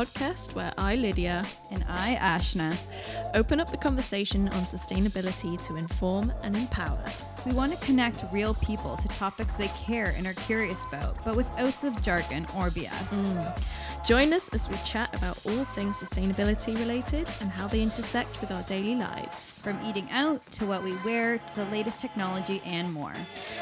[0.00, 2.74] podcast where I, Lydia, and I, Ashna,
[3.34, 7.04] open up the conversation on sustainability to inform and empower.
[7.44, 11.36] We want to connect real people to topics they care and are curious about, but
[11.36, 13.28] without the jargon or BS.
[13.28, 13.62] Mm.
[14.06, 18.50] Join us as we chat about all things sustainability related and how they intersect with
[18.50, 19.60] our daily lives.
[19.60, 23.14] From eating out to what we wear to the latest technology and more.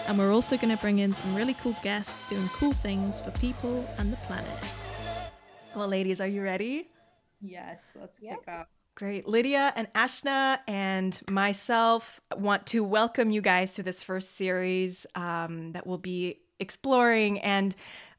[0.07, 3.33] And we're also going to bring in some really cool guests doing cool things for
[3.33, 4.95] people and the planet.
[5.75, 6.89] Well, ladies, are you ready?
[7.41, 8.67] Yes, let's kick off.
[8.95, 9.29] Great.
[9.29, 15.73] Lydia and Ashna and myself want to welcome you guys to this first series um,
[15.73, 17.39] that we'll be exploring.
[17.41, 17.77] And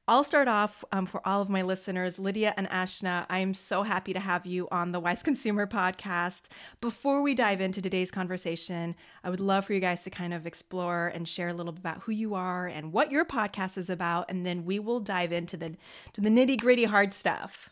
[0.09, 3.27] I'll start off um, for all of my listeners, Lydia and Ashna.
[3.29, 6.47] I am so happy to have you on the Wise Consumer podcast.
[6.81, 10.47] Before we dive into today's conversation, I would love for you guys to kind of
[10.47, 13.87] explore and share a little bit about who you are and what your podcast is
[13.87, 15.75] about, and then we will dive into the
[16.13, 17.69] to the nitty gritty hard stuff.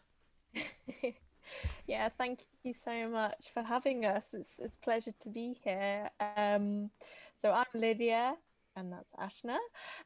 [1.87, 4.35] yeah, thank you so much for having us.
[4.35, 6.11] It's it's a pleasure to be here.
[6.37, 6.91] Um,
[7.35, 8.35] so I'm Lydia
[8.77, 9.57] and that's Ashna.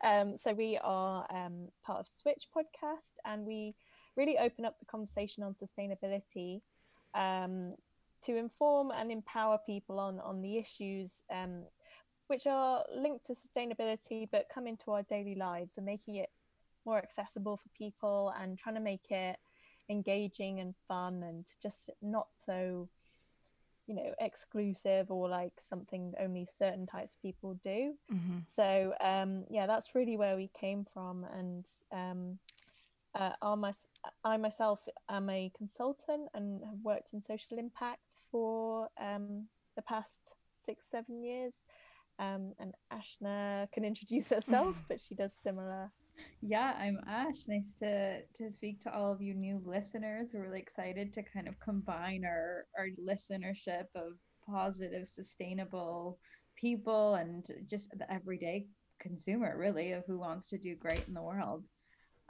[0.03, 3.75] Um, so we are um, part of Switch podcast, and we
[4.15, 6.61] really open up the conversation on sustainability
[7.13, 7.75] um,
[8.23, 11.63] to inform and empower people on on the issues um,
[12.27, 16.29] which are linked to sustainability, but come into our daily lives and making it
[16.85, 19.37] more accessible for people and trying to make it
[19.89, 22.87] engaging and fun and just not so
[23.87, 28.37] you know exclusive or like something only certain types of people do mm-hmm.
[28.45, 32.37] so um yeah that's really where we came from and um
[33.13, 33.73] uh, my,
[34.23, 40.33] I myself am a consultant and have worked in social impact for um, the past
[40.53, 41.63] six, seven years.
[42.19, 45.91] Um, and Ashna can introduce herself, but she does similar
[46.41, 47.47] yeah, I'm Ash.
[47.47, 50.31] Nice to to speak to all of you new listeners.
[50.33, 54.13] We're really excited to kind of combine our our listenership of
[54.45, 56.19] positive, sustainable
[56.55, 58.67] people and just the everyday
[58.99, 61.63] consumer, really, of who wants to do great in the world.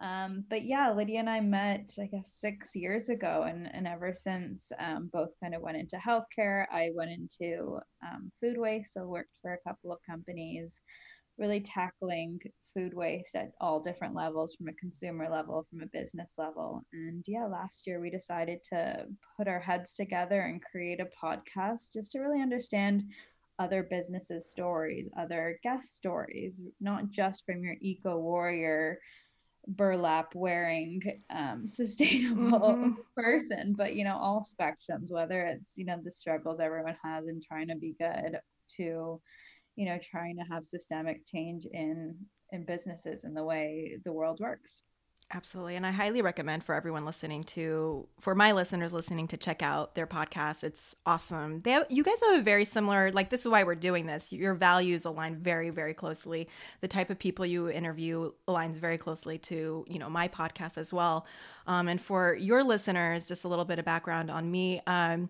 [0.02, 4.14] Um, but yeah, Lydia and I met, I guess, six years ago, and and ever
[4.16, 6.66] since, um, both kind of went into healthcare.
[6.72, 10.82] I went into um, food waste, so worked for a couple of companies
[11.42, 12.40] really tackling
[12.74, 16.84] food waste at all different levels from a consumer level, from a business level.
[16.94, 21.94] And yeah, last year we decided to put our heads together and create a podcast
[21.94, 23.04] just to really understand
[23.58, 29.00] other businesses' stories, other guest stories, not just from your eco warrior
[29.68, 32.92] burlap wearing um, sustainable mm-hmm.
[33.16, 37.40] person but you know all spectrums whether it's you know the struggles everyone has in
[37.40, 38.40] trying to be good
[38.76, 39.22] to
[39.82, 42.16] you know trying to have systemic change in
[42.52, 44.84] in businesses and the way the world works
[45.34, 45.78] Absolutely.
[45.78, 49.96] And I highly recommend for everyone listening to, for my listeners listening to check out
[49.96, 50.62] their podcast.
[50.62, 51.62] It's awesome.
[51.62, 54.34] They have, you guys have a very similar, like, this is why we're doing this.
[54.34, 56.50] Your values align very, very closely.
[56.82, 60.92] The type of people you interview aligns very closely to, you know, my podcast as
[60.92, 61.26] well.
[61.66, 64.82] Um, and for your listeners, just a little bit of background on me.
[64.86, 65.30] Um,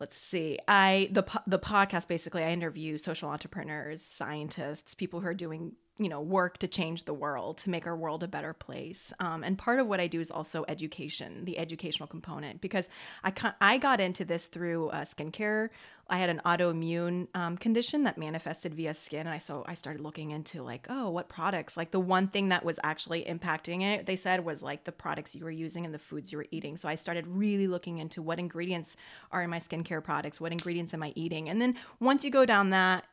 [0.00, 5.34] let's see i the the podcast basically i interview social entrepreneurs scientists people who are
[5.34, 9.12] doing you know work to change the world to make our world a better place.
[9.20, 12.88] Um, and part of what i do is also education the educational component because
[13.22, 15.68] i i got into this through uh, skincare.
[16.06, 20.02] I had an autoimmune um, condition that manifested via skin and i so i started
[20.02, 21.76] looking into like oh what products?
[21.76, 25.36] Like the one thing that was actually impacting it they said was like the products
[25.36, 26.76] you were using and the foods you were eating.
[26.76, 28.96] So i started really looking into what ingredients
[29.30, 31.48] are in my skincare products what ingredients am i eating?
[31.48, 33.04] And then once you go down that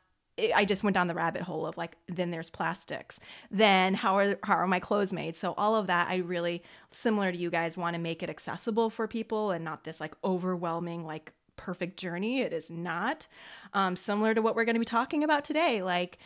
[0.56, 3.20] I just went down the rabbit hole of like, then there's plastics.
[3.50, 5.36] Then how are how are my clothes made?
[5.36, 8.90] So all of that, I really similar to you guys want to make it accessible
[8.90, 12.42] for people and not this like overwhelming like perfect journey.
[12.42, 13.28] It is not.
[13.74, 16.18] Um, similar to what we're going to be talking about today, like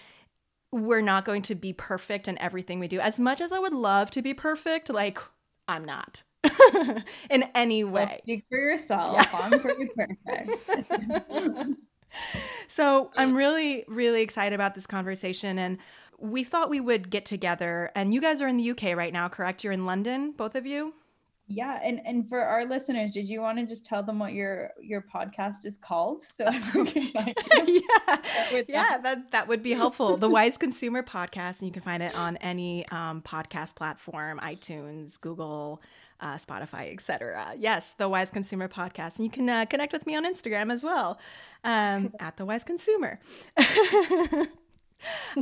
[0.72, 3.00] we're not going to be perfect in everything we do.
[3.00, 5.20] As much as I would love to be perfect, like
[5.68, 6.24] I'm not.
[7.30, 8.06] in any way.
[8.06, 9.14] Well, speak for yourself.
[9.16, 9.40] Yeah.
[9.40, 10.92] I'm pretty perfect.
[12.68, 15.60] so I'm really, really excited about this conversation.
[15.60, 15.78] And
[16.20, 17.92] we thought we would get together.
[17.96, 19.64] And you guys are in the UK right now, correct?
[19.64, 20.94] You're in London, both of you?
[21.48, 24.72] Yeah, and and for our listeners, did you want to just tell them what your
[24.82, 27.36] your podcast is called so everyone can find
[27.68, 30.18] yeah, that yeah, that that would be helpful.
[30.18, 35.22] the Wise Consumer Podcast, and you can find it on any um, podcast platform, iTunes,
[35.22, 35.84] Google,
[36.20, 37.54] uh, Spotify, etc.
[37.58, 40.84] Yes, the Wise Consumer Podcast, and you can uh, connect with me on Instagram as
[40.84, 41.20] well
[41.64, 43.20] um, at the Wise Consumer.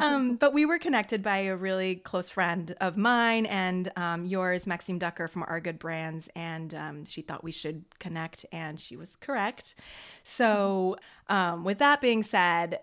[0.02, 4.68] Um, but we were connected by a really close friend of mine and um, yours,
[4.68, 6.30] Maxime Ducker from Our Good Brands.
[6.36, 9.76] And um, she thought we should connect, and she was correct.
[10.24, 10.98] So,
[11.28, 12.80] um, with that being said,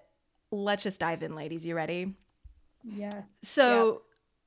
[0.51, 1.67] let's just dive in, ladies.
[1.67, 2.15] You ready?
[2.85, 3.23] Yeah.
[3.43, 4.03] So,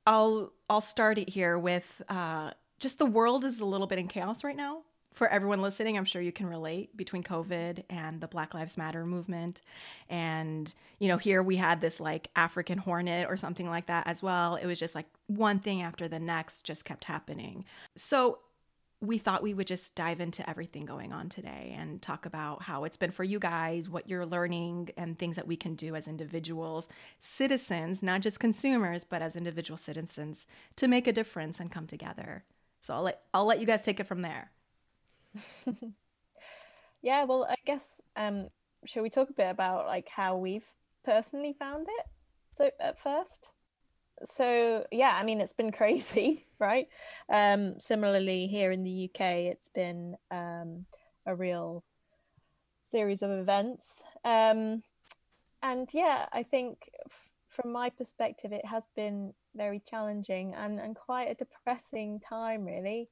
[0.06, 4.08] I'll I'll start it here with uh, just the world is a little bit in
[4.08, 4.82] chaos right now
[5.14, 9.06] for everyone listening, I'm sure you can relate between COVID and the Black Lives Matter
[9.06, 9.62] movement.
[10.10, 14.22] And, you know, here we had this like African hornet or something like that as
[14.22, 14.56] well.
[14.56, 17.64] It was just like one thing after the next just kept happening.
[17.96, 18.40] So
[19.00, 22.84] we thought we would just dive into everything going on today and talk about how
[22.84, 26.08] it's been for you guys, what you're learning, and things that we can do as
[26.08, 26.88] individuals,
[27.20, 30.46] citizens, not just consumers, but as individual citizens
[30.76, 32.44] to make a difference and come together.
[32.80, 34.50] So I'll let I'll let you guys take it from there.
[37.02, 38.48] yeah, well, I guess um,
[38.84, 40.68] shall we talk a bit about like how we've
[41.04, 42.06] personally found it?
[42.52, 43.52] So at first,
[44.22, 46.88] so yeah, I mean it's been crazy, right?
[47.32, 50.86] Um, similarly, here in the UK, it's been um,
[51.26, 51.84] a real
[52.82, 54.82] series of events, um,
[55.62, 60.94] and yeah, I think f- from my perspective, it has been very challenging and, and
[60.94, 63.08] quite a depressing time, really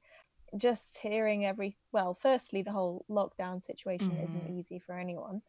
[0.57, 4.25] just hearing every well firstly the whole lockdown situation mm-hmm.
[4.25, 5.41] isn't easy for anyone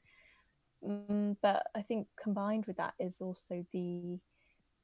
[0.87, 4.19] mm, but i think combined with that is also the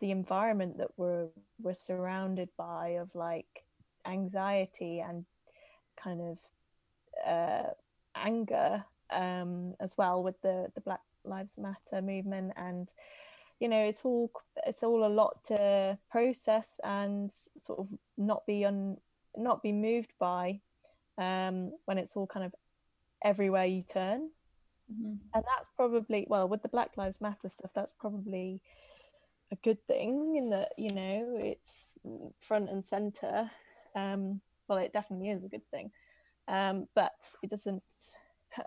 [0.01, 1.29] the environment that we're
[1.61, 3.65] we're surrounded by of like
[4.07, 5.25] anxiety and
[5.97, 6.39] kind of
[7.27, 7.71] uh,
[8.15, 12.93] anger um, as well with the the black lives matter movement and
[13.59, 14.31] you know it's all
[14.67, 18.97] it's all a lot to process and sort of not be un,
[19.37, 20.61] not be moved by
[21.19, 22.55] um, when it's all kind of
[23.23, 24.31] everywhere you turn.
[24.93, 25.15] Mm-hmm.
[25.35, 28.61] And that's probably, well, with the Black Lives Matter stuff, that's probably
[29.53, 31.99] a good thing in that, you know, it's
[32.41, 33.51] front and center.
[33.95, 35.91] Um, well, it definitely is a good thing.
[36.49, 37.13] Um, but
[37.43, 37.83] it doesn't,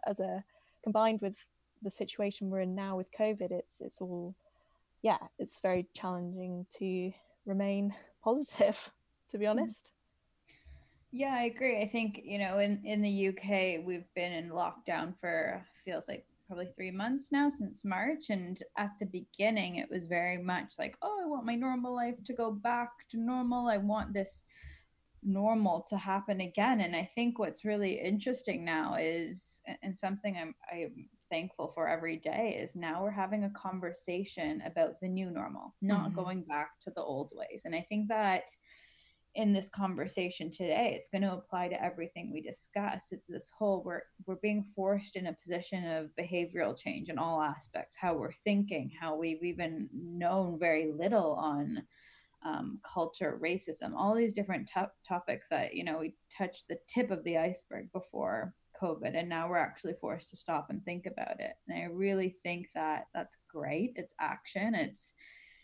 [0.07, 0.43] as a
[0.83, 1.37] combined with
[1.81, 4.35] the situation we're in now with COVID, it's, it's all,
[5.01, 7.11] yeah, it's very challenging to
[7.45, 7.93] remain
[8.23, 8.91] positive,
[9.29, 9.59] to be mm-hmm.
[11.15, 11.79] Yeah, I agree.
[11.79, 16.25] I think, you know, in, in the UK, we've been in lockdown for feels like
[16.47, 18.31] probably three months now since March.
[18.31, 22.15] And at the beginning, it was very much like, oh, I want my normal life
[22.25, 23.67] to go back to normal.
[23.67, 24.45] I want this
[25.21, 26.81] normal to happen again.
[26.81, 32.17] And I think what's really interesting now is, and something I'm, I'm thankful for every
[32.17, 36.15] day, is now we're having a conversation about the new normal, not mm-hmm.
[36.15, 37.61] going back to the old ways.
[37.65, 38.49] And I think that
[39.35, 43.07] in this conversation today it's going to apply to everything we discuss.
[43.11, 47.41] It's this whole we're we're being forced in a position of behavioral change in all
[47.41, 51.83] aspects how we're thinking how we've even known very little on
[52.45, 57.09] um, culture racism all these different to- topics that you know we touched the tip
[57.09, 61.39] of the iceberg before covid and now we're actually forced to stop and think about
[61.39, 61.53] it.
[61.67, 63.93] And i really think that that's great.
[63.95, 64.75] It's action.
[64.75, 65.13] It's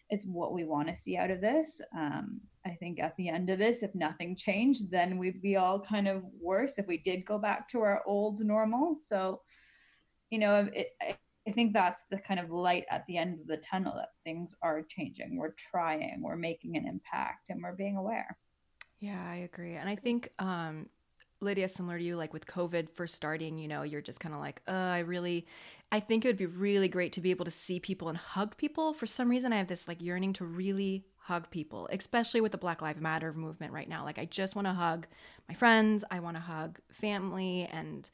[0.09, 1.81] it's what we want to see out of this.
[1.95, 5.79] Um, I think at the end of this, if nothing changed, then we'd be all
[5.79, 8.97] kind of worse if we did go back to our old normal.
[8.99, 9.41] So,
[10.29, 11.15] you know, it, I,
[11.53, 14.83] think that's the kind of light at the end of the tunnel that things are
[14.83, 15.35] changing.
[15.35, 18.37] We're trying, we're making an impact, and we're being aware.
[18.99, 19.73] Yeah, I agree.
[19.73, 20.89] And I think um,
[21.41, 24.41] Lydia, similar to you, like with COVID first starting, you know, you're just kind of
[24.41, 25.47] like, uh, I really,
[25.91, 28.57] I think it would be really great to be able to see people and hug
[28.57, 28.93] people.
[28.93, 32.57] For some reason, I have this like yearning to really hug people, especially with the
[32.57, 34.03] Black Lives Matter movement right now.
[34.03, 35.07] Like, I just want to hug
[35.47, 38.09] my friends, I want to hug family and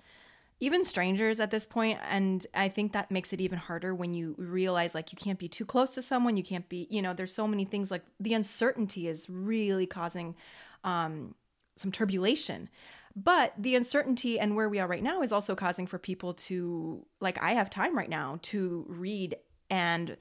[0.60, 4.36] even strangers at this point and i think that makes it even harder when you
[4.38, 7.34] realize like you can't be too close to someone you can't be you know there's
[7.34, 10.36] so many things like the uncertainty is really causing
[10.84, 11.36] um,
[11.76, 12.70] some turbulation
[13.16, 17.06] but the uncertainty and where we are right now is also causing for people to,
[17.22, 19.38] like, I have time right now to read
[19.70, 20.18] and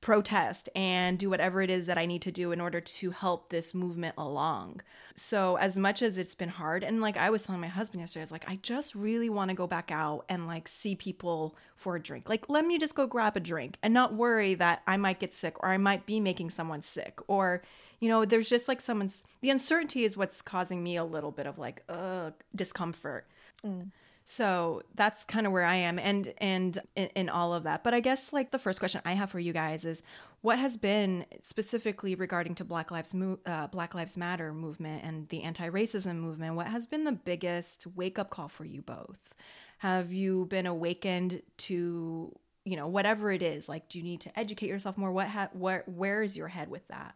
[0.00, 3.48] protest and do whatever it is that I need to do in order to help
[3.48, 4.82] this movement along.
[5.16, 8.20] So, as much as it's been hard, and like I was telling my husband yesterday,
[8.20, 11.56] I was like, I just really want to go back out and like see people
[11.74, 12.28] for a drink.
[12.28, 15.34] Like, let me just go grab a drink and not worry that I might get
[15.34, 17.62] sick or I might be making someone sick or
[18.00, 21.46] you know, there's just like someone's the uncertainty is what's causing me a little bit
[21.46, 23.26] of like uh discomfort.
[23.64, 23.90] Mm.
[24.28, 27.84] So that's kind of where I am and and in, in, all of that.
[27.84, 30.02] But I guess like the first question I have for you guys is
[30.40, 35.28] what has been specifically regarding to Black Lives Mo- uh, Black Lives Matter movement and
[35.28, 39.32] the anti-racism movement, what has been the biggest wake-up call for you both?
[39.78, 44.36] Have you been awakened to you know whatever it is like do you need to
[44.36, 47.14] educate yourself more what ha- where where is your head with that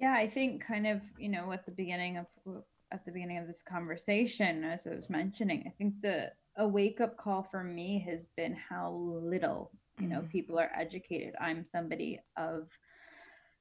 [0.00, 2.26] yeah i think kind of you know at the beginning of
[2.92, 7.00] at the beginning of this conversation as i was mentioning i think the a wake
[7.00, 10.28] up call for me has been how little you know mm.
[10.30, 12.68] people are educated i'm somebody of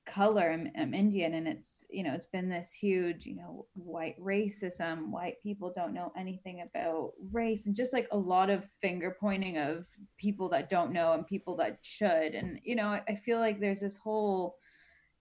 [0.05, 4.19] color I'm, I'm, indian and it's you know it's been this huge you know white
[4.19, 9.15] racism white people don't know anything about race and just like a lot of finger
[9.19, 9.85] pointing of
[10.17, 13.59] people that don't know and people that should and you know I, I feel like
[13.59, 14.55] there's this whole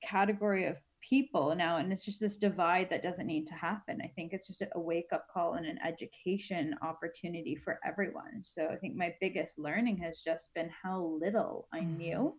[0.02, 0.78] category of
[1.08, 4.46] people now and it's just this divide that doesn't need to happen i think it's
[4.46, 9.14] just a wake up call and an education opportunity for everyone so i think my
[9.20, 12.36] biggest learning has just been how little i knew mm-hmm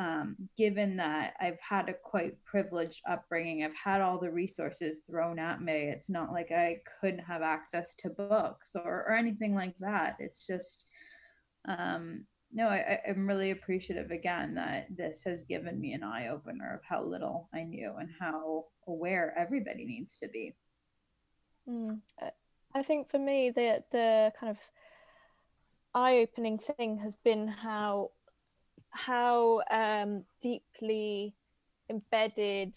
[0.00, 5.38] um, given that I've had a quite privileged upbringing, I've had all the resources thrown
[5.38, 5.90] at me.
[5.90, 10.16] It's not like I couldn't have access to books or, or anything like that.
[10.18, 10.86] It's just,
[11.68, 16.74] um, no, I, I'm really appreciative again that this has given me an eye opener
[16.74, 20.54] of how little I knew and how aware everybody needs to be.
[21.68, 22.00] Mm.
[22.74, 24.58] I think for me, the the kind of
[25.94, 28.10] eye opening thing has been how
[28.90, 31.34] how um, deeply
[31.88, 32.74] embedded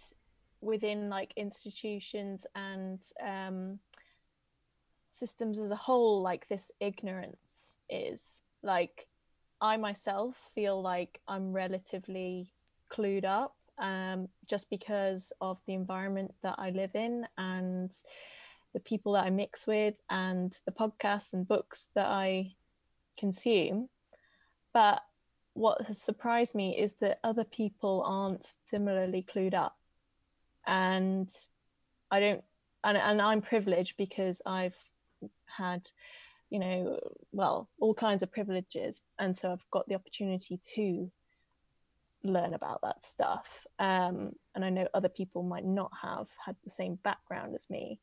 [0.62, 3.80] within like institutions and um,
[5.12, 9.08] systems as a whole like this ignorance is like
[9.64, 12.54] i myself feel like i'm relatively
[12.92, 17.92] clued up um, just because of the environment that i live in and
[18.74, 22.54] the people that i mix with and the podcasts and books that i
[23.18, 23.90] consume.
[24.74, 25.02] But
[25.54, 29.78] what has surprised me is that other people aren't similarly clued up.
[30.66, 31.30] And
[32.14, 32.44] i don't
[32.84, 34.76] and, and i'm privileged because i've
[35.46, 35.90] had
[36.54, 37.00] you know
[37.32, 39.02] well all kinds of privileges.
[39.18, 41.12] And so i've got the opportunity to
[42.24, 43.66] learn about that stuff.
[43.80, 48.00] Um, and i know other people might not have had the same background as me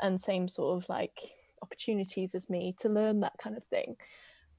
[0.00, 1.16] and same sort of like
[1.62, 3.96] opportunities as me to learn that kind of thing.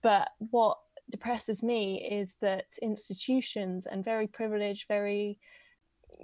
[0.03, 0.77] But what
[1.09, 5.39] depresses me is that institutions and very privileged, very,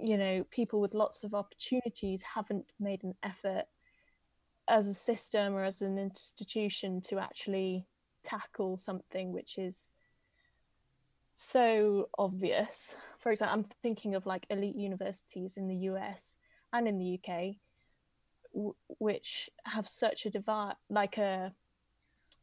[0.00, 3.64] you know, people with lots of opportunities haven't made an effort
[4.70, 7.86] as a system or as an institution to actually
[8.24, 9.90] tackle something which is
[11.36, 12.94] so obvious.
[13.18, 16.36] For example, I'm thinking of like elite universities in the US
[16.72, 17.56] and in the UK,
[18.54, 21.52] w- which have such a divide, like a,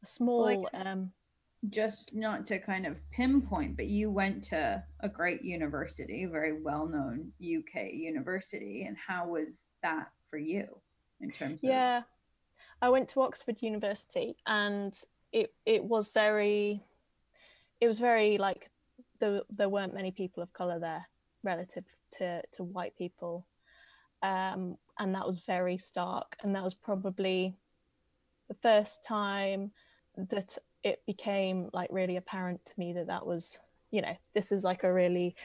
[0.04, 0.44] a small.
[0.44, 1.12] Well, um,
[1.70, 6.62] just not to kind of pinpoint, but you went to a great university, a very
[6.62, 8.86] well known UK university.
[8.88, 10.66] And how was that for you
[11.20, 11.70] in terms of?
[11.70, 12.02] Yeah,
[12.82, 14.94] I went to Oxford University and
[15.32, 16.84] it, it was very,
[17.82, 18.70] it was very like
[19.20, 21.08] there, there weren't many people of color there
[21.44, 21.86] relative
[22.18, 23.46] to, to white people.
[24.22, 26.38] Um, and that was very stark.
[26.42, 27.56] And that was probably
[28.48, 29.72] the first time
[30.18, 33.60] that it became like really apparent to me that that was
[33.92, 35.36] you know this is like a really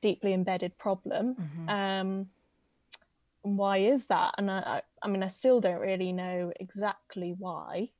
[0.00, 1.68] deeply embedded problem mm-hmm.
[1.68, 2.26] um
[3.42, 4.34] why is that?
[4.38, 7.90] And I, I mean i still don't really know exactly why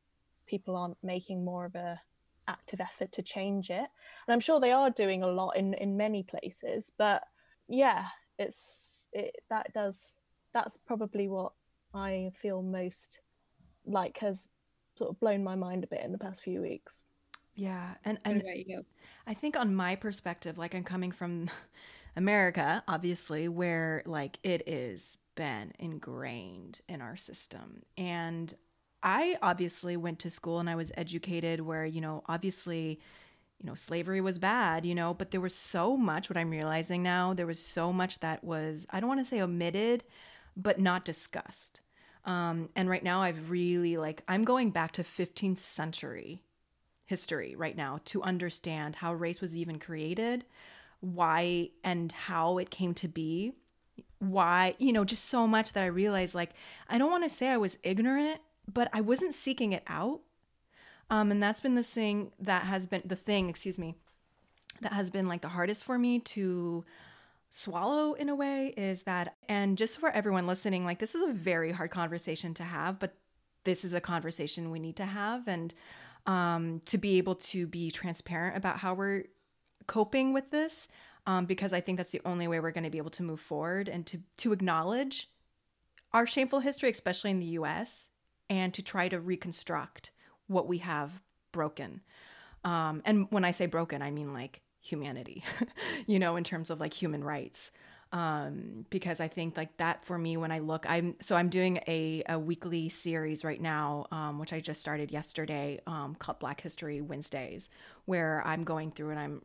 [0.46, 2.00] people aren't making more of a
[2.48, 3.88] active effort to change it.
[4.26, 7.22] And i'm sure they are doing a lot in in many places but
[7.68, 8.06] yeah
[8.38, 10.18] it's it that does
[10.52, 11.52] that's probably what
[11.94, 13.20] i feel most
[13.86, 14.48] like has
[14.96, 17.02] sort of blown my mind a bit in the past few weeks.
[17.54, 18.42] Yeah, and and
[19.26, 21.50] I think on my perspective, like I'm coming from
[22.16, 28.54] America, obviously, where like it is been ingrained in our system, and
[29.02, 33.00] I obviously went to school and I was educated where you know obviously
[33.58, 37.02] you know slavery was bad you know but there was so much what i'm realizing
[37.02, 40.02] now there was so much that was i don't want to say omitted
[40.56, 41.80] but not discussed.
[42.24, 46.42] Um, and right now, I've really like, I'm going back to 15th century
[47.06, 50.44] history right now to understand how race was even created,
[51.00, 53.52] why and how it came to be,
[54.20, 56.50] why, you know, just so much that I realized like,
[56.88, 58.40] I don't want to say I was ignorant,
[58.72, 60.20] but I wasn't seeking it out.
[61.08, 63.96] Um, and that's been the thing that has been the thing, excuse me,
[64.80, 66.84] that has been like the hardest for me to
[67.48, 71.32] swallow in a way is that, and just for everyone listening, like this is a
[71.32, 73.14] very hard conversation to have, but
[73.64, 75.48] this is a conversation we need to have.
[75.48, 75.74] And
[76.26, 79.24] um, to be able to be transparent about how we're
[79.86, 80.86] coping with this,
[81.26, 83.40] um, because I think that's the only way we're going to be able to move
[83.40, 85.30] forward and to, to acknowledge
[86.12, 88.08] our shameful history, especially in the US,
[88.48, 90.10] and to try to reconstruct
[90.46, 91.22] what we have
[91.52, 92.00] broken.
[92.64, 95.44] Um, and when I say broken, I mean like humanity,
[96.06, 97.70] you know, in terms of like human rights.
[98.12, 101.78] Um, because I think like that for me, when I look, I'm so I'm doing
[101.86, 106.60] a, a weekly series right now, um, which I just started yesterday, um, called Black
[106.60, 107.68] History Wednesdays,
[108.06, 109.42] where I'm going through and I'm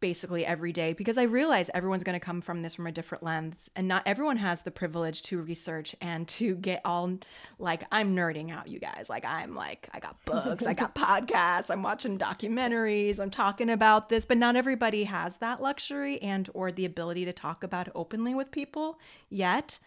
[0.00, 3.24] basically every day because I realize everyone's going to come from this from a different
[3.24, 7.18] lens and not everyone has the privilege to research and to get all
[7.58, 9.06] like I'm nerding out you guys.
[9.08, 14.08] Like I'm like I got books I got podcasts I'm watching documentaries I'm talking about
[14.08, 18.34] this but not everybody has that luxury and or the ability to talk about openly
[18.34, 19.78] with people yet.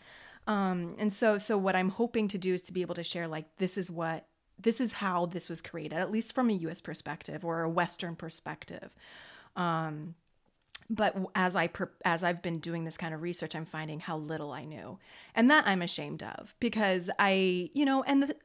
[0.47, 3.27] Um and so so what I'm hoping to do is to be able to share
[3.27, 4.25] like this is what
[4.59, 8.15] this is how this was created at least from a US perspective or a western
[8.15, 8.93] perspective
[9.55, 10.15] um,
[10.91, 11.69] but as I
[12.03, 14.99] as I've been doing this kind of research, I'm finding how little I knew,
[15.33, 18.35] and that I'm ashamed of because I, you know, and the,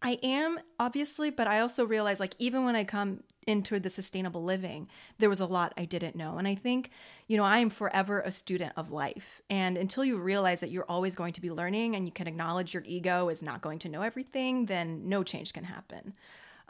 [0.00, 4.42] I am obviously, but I also realize like even when I come into the sustainable
[4.42, 6.90] living, there was a lot I didn't know, and I think,
[7.28, 10.86] you know, I am forever a student of life, and until you realize that you're
[10.88, 13.90] always going to be learning and you can acknowledge your ego is not going to
[13.90, 16.14] know everything, then no change can happen.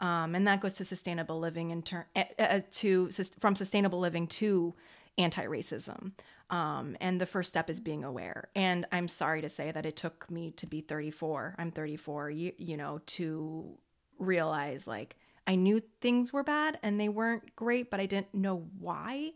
[0.03, 4.27] Um, and that goes to sustainable living in turn uh, uh, to from sustainable living
[4.27, 4.75] to
[5.17, 6.11] anti-racism.
[6.49, 8.49] Um, and the first step is being aware.
[8.53, 11.55] And I'm sorry to say that it took me to be 34.
[11.57, 12.31] I'm 34.
[12.31, 13.77] You, you know to
[14.19, 15.15] realize like
[15.47, 19.31] I knew things were bad and they weren't great, but I didn't know why.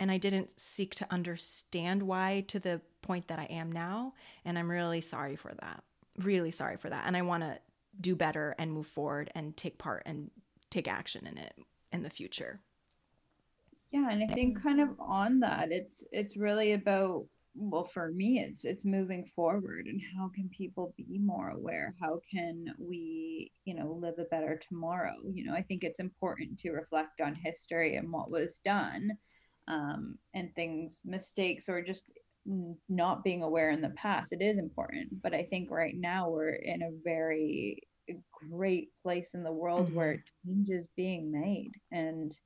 [0.00, 4.14] And I didn't seek to understand why to the point that I am now.
[4.44, 5.84] And I'm really sorry for that.
[6.18, 7.04] Really sorry for that.
[7.06, 7.60] And I want to
[8.00, 10.30] do better and move forward and take part and
[10.70, 11.54] take action in it
[11.92, 12.60] in the future.
[13.90, 17.24] Yeah and i think kind of on that it's it's really about
[17.54, 21.94] well for me it's it's moving forward and how can people be more aware?
[22.00, 25.16] How can we you know live a better tomorrow?
[25.32, 29.10] You know i think it's important to reflect on history and what was done
[29.68, 32.04] um, and things mistakes or just
[32.88, 34.32] not being aware in the past.
[34.32, 37.82] It is important but i think right now we're in a very
[38.50, 39.96] great place in the world mm-hmm.
[39.96, 42.36] where change is being made and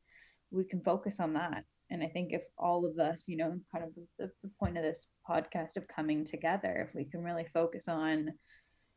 [0.51, 1.65] we can focus on that.
[1.91, 4.83] And i think if all of us you know kind of the, the point of
[4.83, 8.31] this podcast of coming together if we can really focus on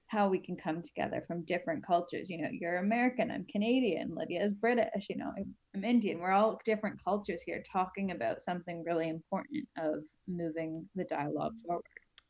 [0.08, 4.42] how we can come together from different cultures you know you're american i'm canadian lydia
[4.42, 5.32] is british you know
[5.76, 11.04] i'm indian we're all different cultures here talking about something really important of moving the
[11.06, 11.84] dialogue forward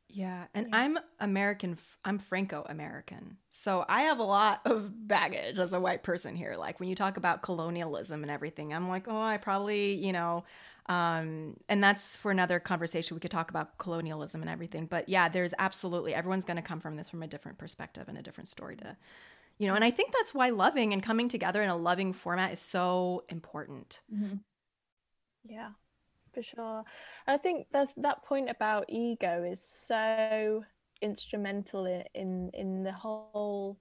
[0.10, 0.78] yeah, and yeah.
[0.78, 1.78] I'm American.
[2.04, 6.56] I'm Franco American, so I have a lot of baggage as a white person here.
[6.58, 10.44] Like when you talk about colonialism and everything, I'm like, oh, I probably, you know,
[10.88, 13.16] um, and that's for another conversation.
[13.16, 16.80] We could talk about colonialism and everything, but yeah, there's absolutely everyone's going to come
[16.80, 18.96] from this from a different perspective and a different story to,
[19.58, 19.76] you know.
[19.76, 23.24] And I think that's why loving and coming together in a loving format is so
[23.30, 24.02] important.
[24.14, 24.36] Mm-hmm.
[25.48, 25.70] Yeah,
[26.36, 26.84] for sure.
[27.26, 30.64] I think that that point about ego is so
[31.02, 33.80] instrumental in, in in the whole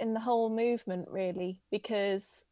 [0.00, 2.44] in the whole movement really because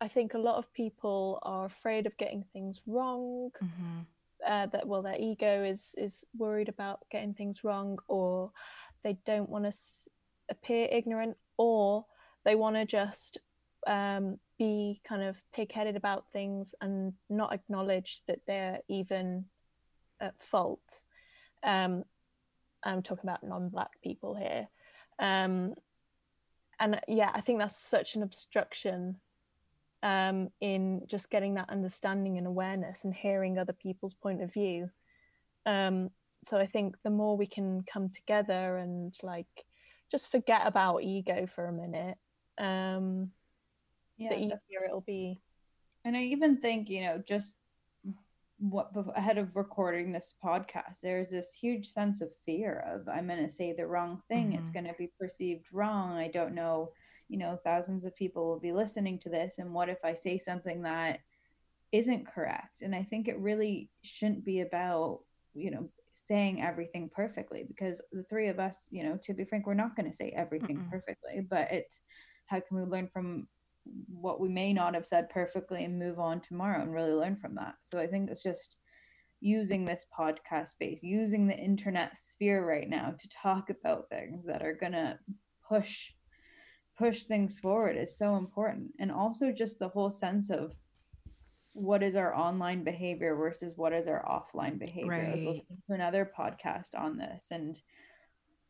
[0.00, 3.50] I think a lot of people are afraid of getting things wrong.
[3.62, 4.00] Mm-hmm.
[4.46, 8.50] Uh, that well, their ego is is worried about getting things wrong, or
[9.02, 10.08] they don't want to s-
[10.50, 12.04] appear ignorant, or
[12.44, 13.38] they want to just
[13.86, 19.44] um, be kind of pig-headed about things and not acknowledge that they're even
[20.20, 21.02] at fault.
[21.62, 22.04] Um,
[22.82, 24.68] I'm talking about non-black people here,
[25.18, 25.74] um,
[26.78, 29.16] and yeah, I think that's such an obstruction
[30.02, 34.90] um, in just getting that understanding and awareness and hearing other people's point of view.
[35.64, 36.10] Um,
[36.44, 39.46] so I think the more we can come together and like
[40.10, 42.18] just forget about ego for a minute
[42.58, 43.30] um,
[44.16, 45.40] yeah, the easier it'll be.
[46.04, 47.54] And I even think, you know, just
[48.58, 53.42] what ahead of recording this podcast, there's this huge sense of fear of I'm going
[53.42, 54.50] to say the wrong thing.
[54.50, 54.58] Mm-hmm.
[54.58, 56.12] It's going to be perceived wrong.
[56.12, 56.92] I don't know,
[57.28, 59.58] you know, thousands of people will be listening to this.
[59.58, 61.20] And what if I say something that
[61.92, 62.82] isn't correct?
[62.82, 65.20] And I think it really shouldn't be about,
[65.54, 69.66] you know, saying everything perfectly because the three of us, you know, to be frank,
[69.66, 70.90] we're not going to say everything Mm-mm.
[70.90, 72.02] perfectly, but it's
[72.46, 73.48] how can we learn from
[74.08, 77.54] what we may not have said perfectly and move on tomorrow and really learn from
[77.54, 77.74] that.
[77.82, 78.76] So I think it's just
[79.40, 84.62] using this podcast space, using the internet sphere right now to talk about things that
[84.62, 85.18] are going to
[85.68, 86.12] push
[86.96, 88.92] push things forward is so important.
[89.00, 90.74] And also just the whole sense of
[91.72, 95.10] what is our online behavior versus what is our offline behavior.
[95.10, 95.28] Right.
[95.28, 97.78] I was listening to another podcast on this and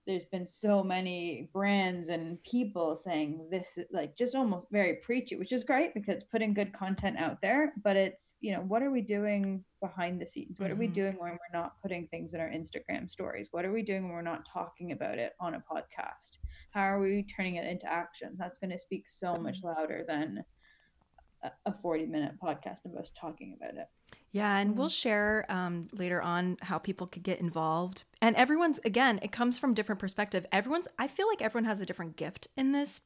[0.06, 5.52] there's been so many brands and people saying this like just almost very preachy which
[5.52, 9.00] is great because putting good content out there but it's you know what are we
[9.00, 10.74] doing behind the scenes what mm-hmm.
[10.74, 10.94] are we mm-hmm.
[10.94, 14.12] doing when we're not putting things in our instagram stories what are we doing when
[14.12, 16.38] we're not talking about it on a podcast
[16.70, 20.44] how are we turning it into action that's going to speak so much louder than
[21.66, 23.88] a 40 minute podcast of us talking about it.
[24.34, 24.92] Yeah, and we'll mm-hmm.
[24.92, 28.02] share um, later on how people could get involved.
[28.20, 30.44] And everyone's, again, it comes from different perspective.
[30.50, 33.02] Everyone's, I feel like everyone has a different gift in this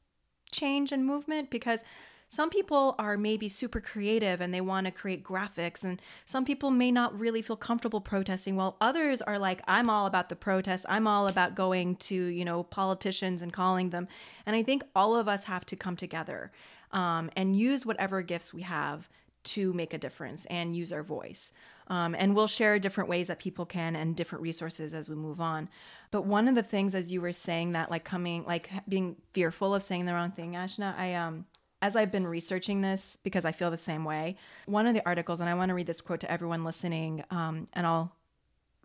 [0.51, 1.83] change and movement because
[2.29, 6.71] some people are maybe super creative and they want to create graphics and some people
[6.71, 10.85] may not really feel comfortable protesting while others are like i'm all about the protest
[10.89, 14.07] i'm all about going to you know politicians and calling them
[14.45, 16.51] and i think all of us have to come together
[16.91, 19.09] um, and use whatever gifts we have
[19.43, 21.51] to make a difference and use our voice.
[21.87, 25.41] Um, and we'll share different ways that people can and different resources as we move
[25.41, 25.69] on.
[26.11, 29.73] But one of the things, as you were saying, that like coming, like being fearful
[29.73, 31.45] of saying the wrong thing, Ashna, I um,
[31.81, 34.35] as I've been researching this because I feel the same way.
[34.65, 37.67] One of the articles, and I want to read this quote to everyone listening, um,
[37.73, 38.15] and I'll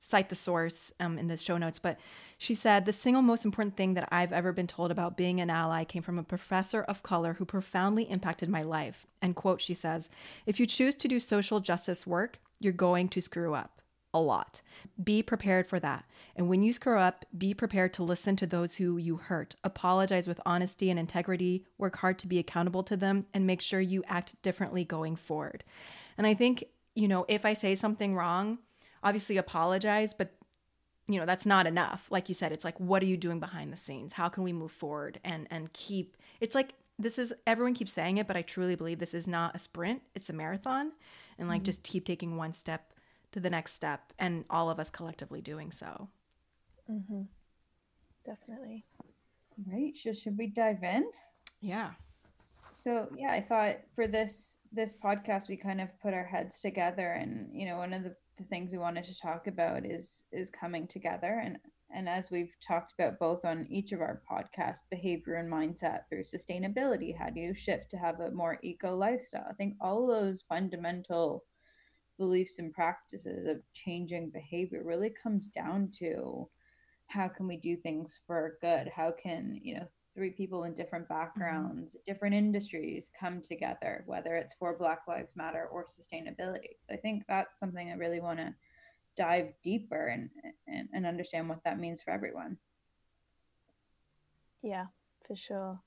[0.05, 1.99] cite the source um, in the show notes, but
[2.39, 5.51] she said, The single most important thing that I've ever been told about being an
[5.51, 9.07] ally came from a professor of color who profoundly impacted my life.
[9.23, 10.09] And quote, she says,
[10.47, 13.81] If you choose to do social justice work, you're going to screw up
[14.13, 14.63] a lot.
[15.03, 16.05] Be prepared for that.
[16.37, 19.57] And when you screw up, be prepared to listen to those who you hurt.
[19.65, 21.65] Apologize with honesty and integrity.
[21.79, 25.65] Work hard to be accountable to them and make sure you act differently going forward.
[26.17, 26.65] And I think,
[26.95, 28.59] you know, if I say something wrong,
[29.05, 30.35] obviously apologize, but
[31.07, 32.07] you know, that's not enough.
[32.11, 34.15] Like you said, it's like what are you doing behind the scenes?
[34.15, 38.19] How can we move forward and and keep It's like this is everyone keeps saying
[38.19, 40.93] it, but I truly believe this is not a sprint, it's a marathon.
[41.39, 41.65] And like mm-hmm.
[41.65, 42.93] just keep taking one step
[43.33, 46.09] to the next step and all of us collectively doing so.
[46.91, 47.23] Mm-hmm.
[48.25, 48.85] Definitely.
[49.69, 49.99] Great.
[49.99, 51.05] So should we dive in?
[51.61, 51.91] Yeah.
[52.71, 57.13] So yeah, I thought for this this podcast we kind of put our heads together
[57.13, 60.51] and you know one of the the things we wanted to talk about is is
[60.51, 61.41] coming together.
[61.45, 61.59] And
[61.95, 66.23] and as we've talked about both on each of our podcasts behavior and mindset through
[66.23, 69.47] sustainability how do you shift to have a more eco lifestyle?
[69.49, 71.45] I think all those fundamental
[72.19, 76.49] beliefs and practices of changing behavior really comes down to
[77.07, 78.89] how can we do things for good?
[78.89, 81.21] How can you know three people in different mm-hmm.
[81.21, 82.13] backgrounds, mm-hmm.
[82.13, 86.77] different industries come together, whether it's for Black Lives Matter or sustainability.
[86.79, 88.55] So I think that's something I really want to
[89.17, 90.31] dive deeper and,
[90.67, 92.59] and, and understand what that means for everyone.
[94.63, 94.87] Yeah,
[95.27, 95.81] for sure.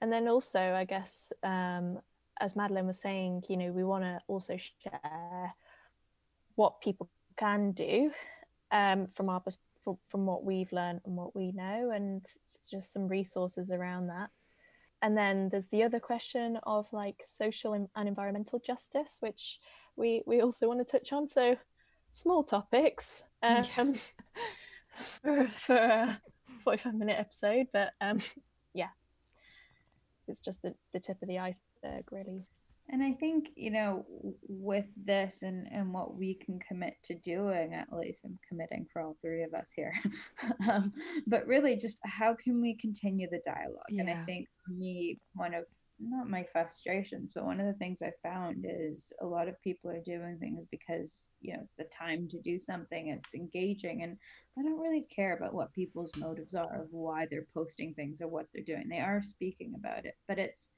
[0.00, 1.98] And then also, I guess, um,
[2.40, 5.54] as Madeline was saying, you know, we want to also share
[6.56, 8.10] what people can do
[8.70, 12.24] um, from our perspective from, from what we've learned and what we know, and
[12.70, 14.30] just some resources around that.
[15.02, 19.58] And then there's the other question of like social and environmental justice, which
[19.96, 21.28] we we also want to touch on.
[21.28, 21.56] So
[22.10, 23.92] small topics um, yeah.
[25.22, 26.20] for, for a
[26.64, 28.20] 45 minute episode, but um,
[28.74, 28.88] yeah,
[30.26, 32.46] it's just the, the tip of the iceberg, really
[32.90, 34.04] and i think you know
[34.48, 39.02] with this and and what we can commit to doing at least i'm committing for
[39.02, 39.94] all three of us here
[40.68, 40.92] um,
[41.26, 44.02] but really just how can we continue the dialogue yeah.
[44.02, 45.64] and i think for me one of
[46.00, 49.88] not my frustrations but one of the things i found is a lot of people
[49.90, 54.16] are doing things because you know it's a time to do something it's engaging and
[54.58, 58.26] i don't really care about what people's motives are of why they're posting things or
[58.26, 60.70] what they're doing they are speaking about it but it's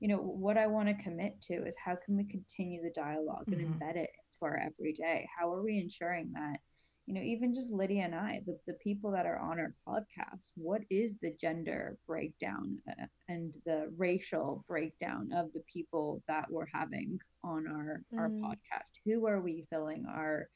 [0.00, 3.46] you know what i want to commit to is how can we continue the dialog
[3.46, 3.60] mm-hmm.
[3.60, 6.58] and embed it into our everyday how are we ensuring that
[7.06, 10.52] you know even just lydia and i the, the people that are on our podcast
[10.54, 16.68] what is the gender breakdown uh, and the racial breakdown of the people that we're
[16.72, 18.18] having on our mm.
[18.18, 20.48] our podcast who are we filling our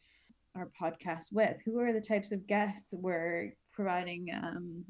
[0.57, 4.85] our podcast with who are the types of guests we're providing um,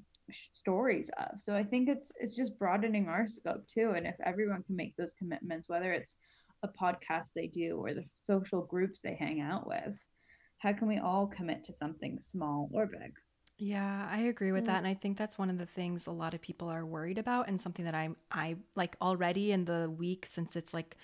[0.52, 1.40] stories of.
[1.40, 3.92] So I think it's it's just broadening our scope too.
[3.96, 6.16] And if everyone can make those commitments, whether it's
[6.62, 9.96] a podcast they do or the social groups they hang out with,
[10.58, 13.12] how can we all commit to something small or big?
[13.56, 16.34] Yeah, I agree with that and I think that's one of the things a lot
[16.34, 20.26] of people are worried about and something that I'm I like already in the week
[20.28, 20.96] since it's like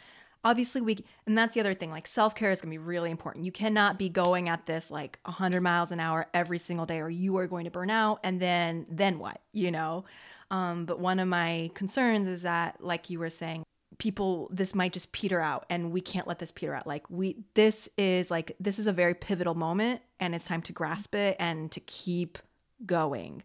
[0.45, 3.45] obviously we and that's the other thing like self-care is going to be really important.
[3.45, 7.11] You cannot be going at this like 100 miles an hour every single day or
[7.11, 10.05] you are going to burn out and then then what you know?
[10.51, 13.63] Um, but one of my concerns is that like you were saying
[13.99, 16.87] people this might just peter out and we can't let this peter out.
[16.87, 20.73] Like we this is like this is a very pivotal moment and it's time to
[20.73, 22.39] grasp it and to keep
[22.87, 23.43] going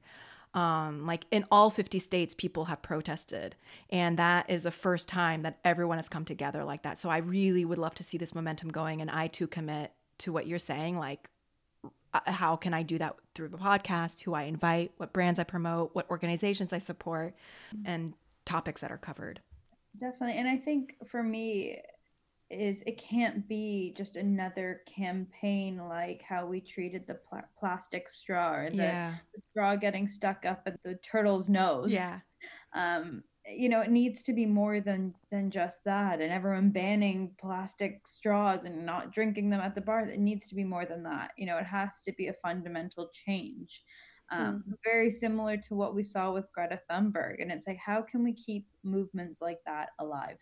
[0.55, 3.55] Um, like in all 50 states, people have protested.
[3.89, 6.99] And that is the first time that everyone has come together like that.
[6.99, 9.01] So I really would love to see this momentum going.
[9.01, 10.97] And I too commit to what you're saying.
[10.97, 11.29] Like,
[12.13, 14.21] uh, how can I do that through the podcast?
[14.21, 17.35] Who I invite, what brands I promote, what organizations I support,
[17.83, 18.13] and
[18.45, 19.41] topics that are covered.
[19.97, 20.37] Definitely.
[20.37, 21.81] And I think for me,
[22.49, 28.53] is it can't be just another campaign like how we treated the pl- plastic straw
[28.53, 29.15] or the, Yeah.
[29.33, 31.91] the straw getting stuck up at the turtle's nose.
[31.91, 32.19] Yeah.
[32.73, 36.19] Um, you know, it needs to be more than than just that.
[36.19, 40.01] And everyone banning plastic straws and not drinking them at the bar.
[40.01, 41.31] It needs to be more than that.
[41.37, 43.83] You know, it has to be a fundamental change.
[44.31, 47.41] Um, Very similar to what we saw with Greta Thunberg.
[47.41, 50.39] And it's like, how can we keep movements like that alive?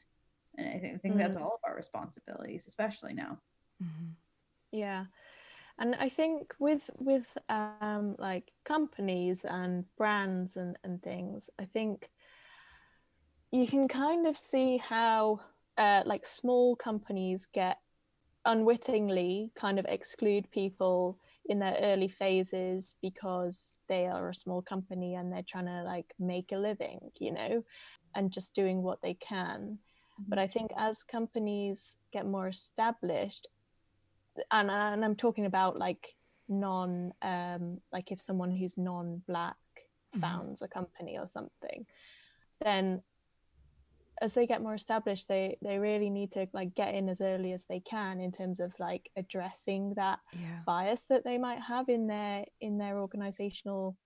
[0.58, 1.42] And I think, I think that's Mm.
[1.42, 3.40] all of our responsibilities, especially now.
[3.82, 4.16] Mhm.
[4.72, 5.06] Yeah.
[5.80, 12.10] And I think with with um like companies and brands and, and things, I think
[13.52, 15.40] you can kind of see how
[15.78, 17.78] uh, like small companies get
[18.46, 25.16] unwittingly kind of exclude people in their early phases because they are a small company
[25.16, 27.64] and they're trying to like make a living, you know,
[28.16, 29.78] and just doing what they can.
[30.28, 33.48] But I think as companies get more established,
[34.52, 36.16] and, and I'm talking about like
[36.48, 39.56] non, um, like if someone who's non-black
[40.16, 40.22] Mhm.
[40.22, 41.86] founds a company or something,
[42.62, 43.02] then
[44.22, 47.52] as they get more established, they they really need to like get in as early
[47.52, 50.60] as they can in terms of like addressing that Yeah.
[50.66, 53.98] bias that they might have in their in their organizational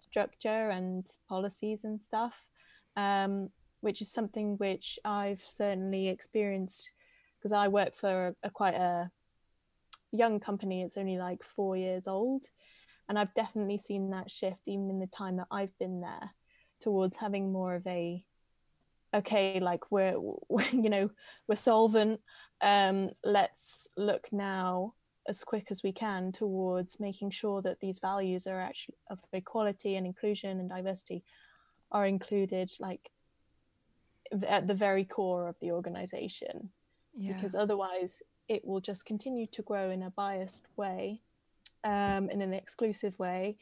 [0.00, 2.34] structure and policies and stuff
[2.96, 3.50] um,
[3.82, 6.90] which is something which i've certainly experienced
[7.38, 9.10] because i work for a, a quite a
[10.12, 12.44] young company it's only like four years old
[13.08, 16.30] and i've definitely seen that shift even in the time that i've been there
[16.80, 18.24] towards having more of a
[19.14, 20.14] okay like we're,
[20.48, 21.10] we're you know
[21.48, 22.20] we're solvent
[22.60, 24.94] um let's look now
[25.28, 29.96] as quick as we can towards making sure that these values are actually of equality
[29.96, 31.22] and inclusion and diversity
[31.92, 33.10] are included like
[34.46, 36.70] at the very core of the organization
[37.14, 37.32] Yeah.
[37.34, 41.20] because otherwise it will just continue to grow in a biased way
[41.84, 43.56] um, in an exclusive way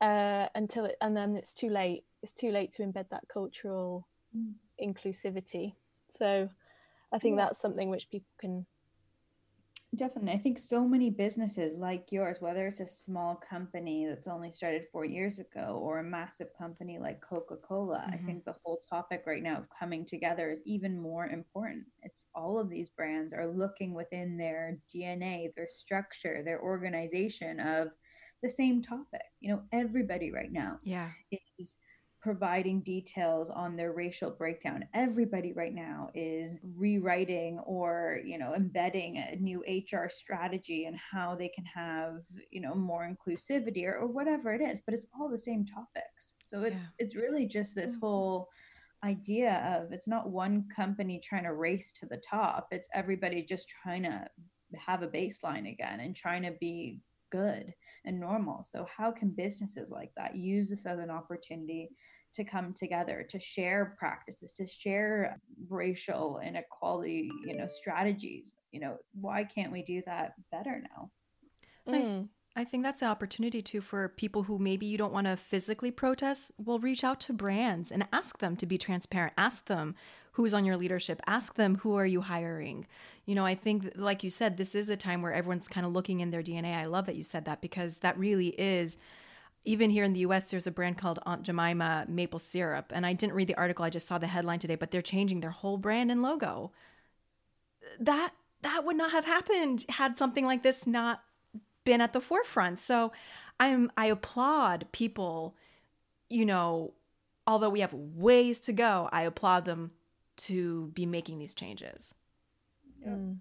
[0.00, 4.06] uh, until it and then it's too late it's too late to embed that cultural
[4.34, 4.54] Mm.
[4.80, 5.74] inclusivity
[6.08, 6.48] so
[7.12, 7.44] i think Yeah.
[7.44, 8.64] that's something which people can
[9.94, 10.32] Definitely.
[10.32, 14.86] I think so many businesses like yours, whether it's a small company that's only started
[14.90, 18.24] four years ago or a massive company like Coca Cola, I Mhm.
[18.24, 21.88] think the whole topic right now of coming together is even more important.
[22.00, 27.88] It's all of these brands are looking within their DNA, their structure, their organization of
[28.42, 29.20] the same topic.
[29.40, 31.14] You know, everybody right now yeah.
[31.30, 31.40] is
[32.22, 34.84] providing details on their racial breakdown.
[34.94, 41.34] Everybody right now is rewriting or, you know, embedding a new HR strategy and how
[41.34, 45.28] they can have, you know, more inclusivity or, or whatever it is, but it's all
[45.28, 46.34] the same topics.
[46.44, 48.00] So it's it's really just this Mm.
[48.00, 48.48] whole
[49.04, 52.68] idea of it's not one company trying to race to the top.
[52.70, 54.28] It's everybody just trying to
[54.76, 57.00] have a baseline again and trying to be
[57.32, 58.62] good and normal.
[58.62, 61.90] So how can businesses like that use this as an opportunity
[62.34, 68.54] to come together, to share practices, to share racial inequality, you know, strategies?
[68.70, 71.10] You know, why can't we do that better now?
[71.86, 72.04] Right.
[72.04, 72.28] Mm.
[72.54, 75.90] I think that's an opportunity too for people who maybe you don't want to physically
[75.90, 76.52] protest.
[76.62, 79.32] Will reach out to brands and ask them to be transparent.
[79.38, 79.94] Ask them
[80.32, 81.20] who's on your leadership.
[81.26, 82.86] Ask them who are you hiring.
[83.24, 85.92] You know, I think, like you said, this is a time where everyone's kind of
[85.92, 86.74] looking in their DNA.
[86.74, 88.96] I love that you said that because that really is.
[89.64, 92.92] Even here in the US, there's a brand called Aunt Jemima Maple Syrup.
[92.94, 95.40] And I didn't read the article, I just saw the headline today, but they're changing
[95.40, 96.72] their whole brand and logo.
[98.00, 101.22] That that would not have happened had something like this not
[101.84, 102.80] been at the forefront.
[102.80, 103.12] So
[103.58, 105.56] I'm I applaud people,
[106.28, 106.94] you know,
[107.46, 109.92] although we have ways to go, I applaud them
[110.38, 112.14] to be making these changes.
[113.06, 113.38] Mm.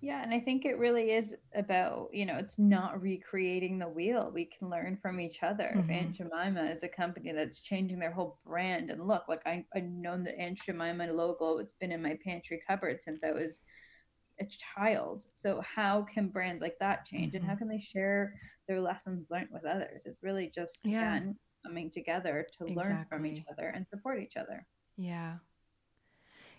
[0.00, 4.30] Yeah, and I think it really is about, you know, it's not recreating the wheel.
[4.32, 5.72] We can learn from each other.
[5.74, 5.90] Mhm.
[5.90, 9.84] Aunt Jemima is a company that's changing their whole brand and look, like I, I've
[9.84, 13.60] known the Aunt Jemima logo, it's been in my pantry cupboard since I was
[14.40, 15.26] a child.
[15.34, 18.34] So how can brands like that change and how can they share
[18.68, 20.06] their lessons learned with others?
[20.06, 21.16] It's really just Yeah.
[21.16, 24.64] again coming together to learn from each other and support each other.
[24.96, 25.38] Yeah.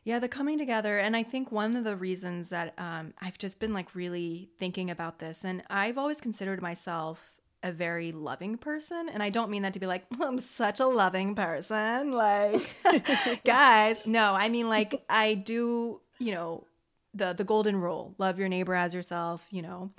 [0.10, 0.98] Yeah, the coming together.
[0.98, 4.90] And I think one of the reasons that um, I've just been like really thinking
[4.90, 9.08] about this, and I've always considered myself a very loving person.
[9.08, 12.12] And I don't mean that to be like, I'm such a loving person.
[12.12, 12.68] Like,
[13.46, 16.64] guys, no, I mean, like, I do, you know,
[17.14, 19.92] the, the golden rule love your neighbor as yourself, you know.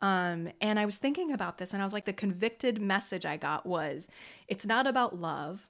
[0.00, 3.36] Um, and I was thinking about this and I was like, the convicted message I
[3.36, 4.08] got was
[4.46, 5.68] it's not about love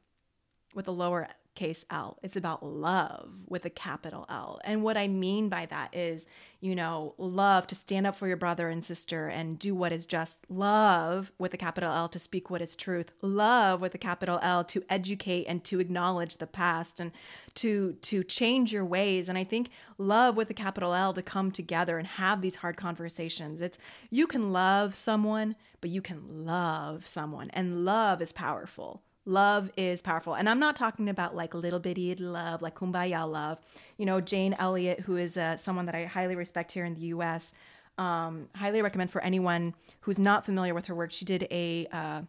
[0.72, 1.26] with a lower
[1.59, 2.18] case L.
[2.23, 4.61] It's about love with a capital L.
[4.64, 6.25] And what I mean by that is,
[6.61, 10.07] you know, love to stand up for your brother and sister and do what is
[10.07, 10.38] just.
[10.49, 13.11] Love with a capital L to speak what is truth.
[13.23, 17.11] Love with a capital L to educate and to acknowledge the past and
[17.55, 19.29] to to change your ways.
[19.29, 22.77] And I think love with a capital L to come together and have these hard
[22.77, 23.61] conversations.
[23.61, 23.79] It's
[24.11, 30.01] you can love someone, but you can love someone and love is powerful Love is
[30.01, 30.33] powerful.
[30.33, 33.59] And I'm not talking about like little bitty love, like kumbaya love.
[33.99, 37.09] You know, Jane Elliott, who is uh, someone that I highly respect here in the
[37.09, 37.53] US,
[37.99, 41.12] um, highly recommend for anyone who's not familiar with her work.
[41.12, 42.23] She did a uh,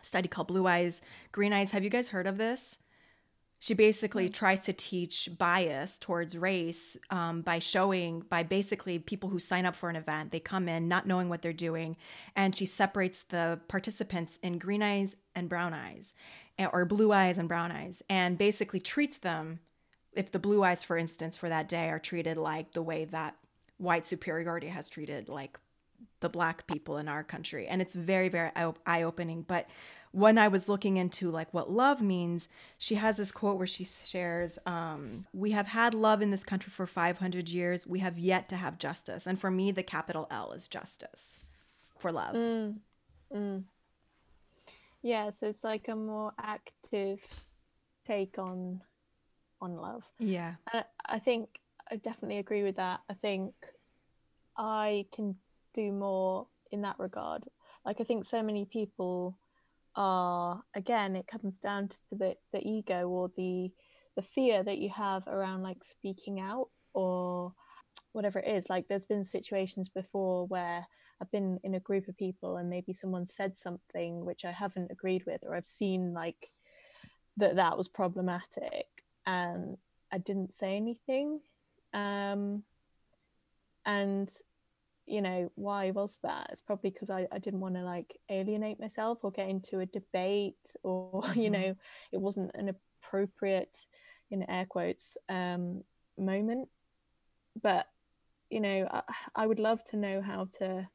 [0.00, 1.72] study called Blue Eyes, Green Eyes.
[1.72, 2.78] Have you guys heard of this?
[3.64, 9.38] She basically tries to teach bias towards race um, by showing by basically people who
[9.38, 11.96] sign up for an event they come in not knowing what they're doing
[12.36, 16.12] and she separates the participants in green eyes and brown eyes
[16.74, 19.60] or blue eyes and brown eyes and basically treats them
[20.12, 23.34] if the blue eyes for instance for that day are treated like the way that
[23.78, 25.58] white superiority has treated like
[26.20, 27.66] the black people in our country.
[27.66, 28.50] And it's very very
[28.86, 29.66] eye-opening but
[30.14, 32.48] when I was looking into like what love means,
[32.78, 36.70] she has this quote where she shares, um, "We have had love in this country
[36.70, 37.84] for 500 years.
[37.84, 41.36] We have yet to have justice." And for me, the capital L is justice
[41.98, 42.36] for love.
[42.36, 42.76] Mm,
[43.34, 43.64] mm.
[45.02, 47.20] Yeah, so it's like a more active
[48.06, 48.82] take on
[49.60, 50.04] on love.
[50.20, 51.48] Yeah, and I think
[51.90, 53.00] I definitely agree with that.
[53.10, 53.52] I think
[54.56, 55.34] I can
[55.74, 57.42] do more in that regard.
[57.84, 59.36] Like I think so many people
[59.96, 63.70] are again it comes down to the the ego or the
[64.16, 67.52] the fear that you have around like speaking out or
[68.12, 68.70] whatever it is.
[68.70, 70.86] Like there's been situations before where
[71.20, 74.90] I've been in a group of people and maybe someone said something which I haven't
[74.90, 76.50] agreed with or I've seen like
[77.36, 78.86] that that was problematic
[79.26, 79.76] and
[80.12, 81.40] I didn't say anything.
[81.92, 82.62] Um
[83.86, 84.30] and
[85.06, 88.80] you know why was that it's probably because I, I didn't want to like alienate
[88.80, 91.40] myself or get into a debate or mm-hmm.
[91.40, 91.74] you know
[92.12, 93.76] it wasn't an appropriate
[94.30, 95.82] in air quotes um
[96.16, 96.68] moment
[97.60, 97.86] but
[98.50, 99.02] you know I,
[99.34, 100.88] I would love to know how to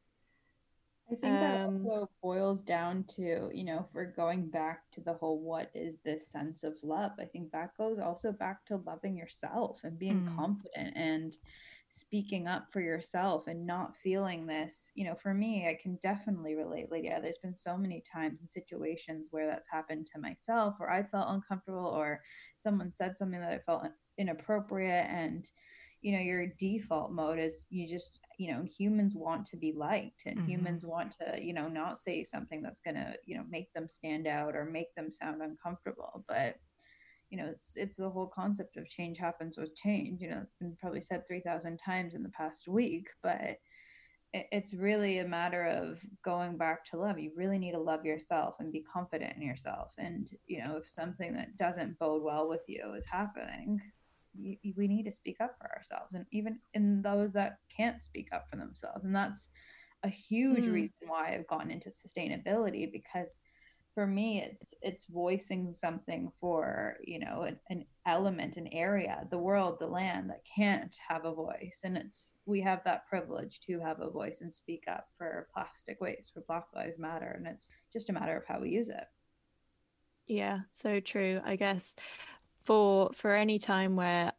[1.12, 5.02] I think that um, also boils down to, you know, if we're going back to
[5.02, 8.78] the whole what is this sense of love, I think that goes also back to
[8.86, 10.36] loving yourself and being mm.
[10.36, 11.36] confident and
[11.90, 16.54] speaking up for yourself and not feeling this you know for me i can definitely
[16.54, 20.92] relate lydia there's been so many times and situations where that's happened to myself or
[20.92, 22.22] i felt uncomfortable or
[22.56, 23.84] someone said something that i felt
[24.20, 25.50] inappropriate and
[26.02, 30.24] you know your default mode is you just you know humans want to be liked
[30.28, 30.48] and mm-hmm.
[30.48, 33.90] humans want to you know not say something that's going to you know make them
[33.90, 36.56] stand out or make them sound uncomfortable but
[37.30, 40.56] you know it's it's the whole concept of change happens with change you know it's
[40.60, 43.58] been probably said 3000 times in the past week but
[44.32, 47.18] it's really a matter of going back to love.
[47.18, 49.94] You really need to love yourself and be confident in yourself.
[49.98, 53.82] And you know if something that doesn't bode well with you is happening
[54.36, 58.28] you, we need to speak up for ourselves and even in those that can't speak
[58.32, 59.04] up for themselves.
[59.04, 59.50] And that's
[60.04, 60.72] a huge mm.
[60.72, 63.40] reason why i've gotten into sustainability because
[63.94, 69.38] for me it's it's voicing something for you know an, an, element an area the
[69.38, 71.82] world the land that can't have a voice.
[71.84, 76.02] And it's we have that privilege to have a voice and speak up for plastic
[76.02, 79.06] waste for black lives matter and it's just a matter of how we use it.
[80.28, 81.96] Yeah so true i guess.
[82.62, 84.34] For for any time where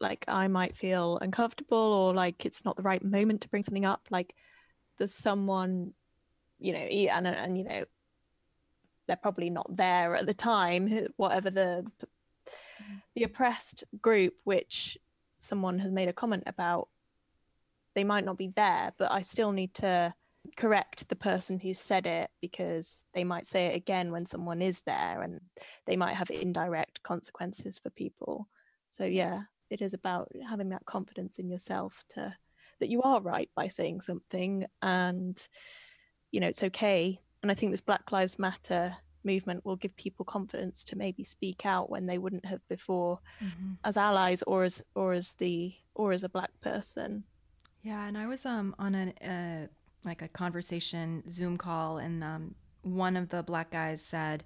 [0.00, 3.84] like i might feel uncomfortable or like it's not the right moment to bring something
[3.84, 4.34] up like
[4.96, 5.92] there's someone
[6.58, 7.84] you know and and you know
[9.08, 12.94] they're probably not there at the time whatever the mm-hmm.
[13.16, 14.96] the oppressed group which
[15.38, 16.88] someone has made a comment about
[17.94, 20.14] they might not be there but i still need to
[20.56, 24.82] correct the person who said it because they might say it again when someone is
[24.82, 25.40] there and
[25.84, 28.48] they might have indirect consequences for people.
[28.88, 32.34] So yeah it is about having that confidence in yourself to
[32.80, 35.46] that you are right by saying something and
[36.30, 40.24] you know it's okay and I think this Black Lives Matter movement will give people
[40.24, 43.72] confidence to maybe speak out when they wouldn't have before mm-hmm.
[43.84, 47.24] as allies or as or as the or as a black person
[47.82, 49.66] yeah and i was um on a uh
[50.04, 54.44] like a conversation Zoom call, and um, one of the black guys said,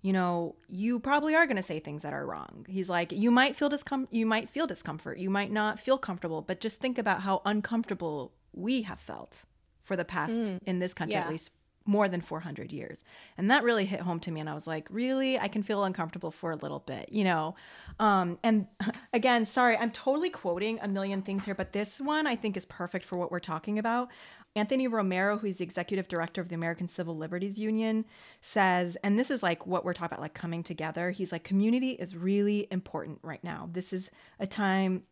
[0.00, 3.30] "You know, you probably are going to say things that are wrong." He's like, "You
[3.30, 6.98] might feel discom- you might feel discomfort, you might not feel comfortable, but just think
[6.98, 9.44] about how uncomfortable we have felt
[9.82, 10.58] for the past Mm.
[10.66, 11.24] in this country Yeah.
[11.24, 11.50] at least
[11.84, 13.04] more than 400 years
[13.36, 15.84] and that really hit home to me and i was like really i can feel
[15.84, 17.54] uncomfortable for a little bit you know
[17.98, 18.66] um and
[19.12, 22.66] again sorry i'm totally quoting a million things here but this one i think is
[22.66, 24.08] perfect for what we're talking about
[24.54, 28.04] anthony romero who's the executive director of the american civil liberties union
[28.40, 31.90] says and this is like what we're talking about like coming together he's like community
[31.90, 35.02] is really important right now this is a time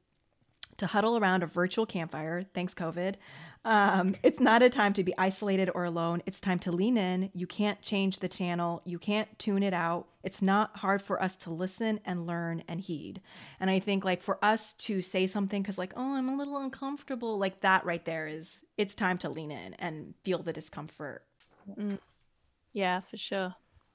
[0.81, 2.43] to huddle around a virtual campfire.
[2.43, 3.15] Thanks, COVID.
[3.63, 6.23] Um, it's not a time to be isolated or alone.
[6.25, 7.31] It's time to lean in.
[7.35, 10.07] You can't change the channel, you can't tune it out.
[10.23, 13.21] It's not hard for us to listen and learn and heed.
[13.59, 16.57] And I think, like, for us to say something because, like, oh, I'm a little
[16.59, 21.25] uncomfortable, like that right there is it's time to lean in and feel the discomfort.
[22.73, 23.55] Yeah, for sure.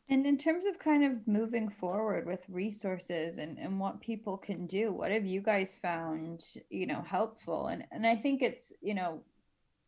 [0.09, 4.67] And in terms of kind of moving forward with resources and, and what people can
[4.67, 7.67] do, what have you guys found, you know, helpful?
[7.67, 9.21] And and I think it's, you know,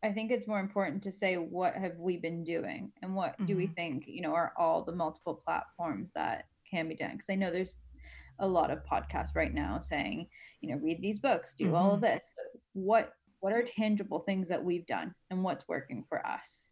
[0.02, 3.56] I think it's more important to say what have we been doing and what do
[3.56, 3.74] we Mhm.
[3.74, 7.12] think, you know, are all the multiple platforms that can be done?
[7.12, 7.78] Because I know there's
[8.38, 10.28] a lot of podcasts right now saying,
[10.60, 12.30] you know, read these books, do all of this.
[12.36, 16.70] But what what are tangible things that we've done and what's working for us?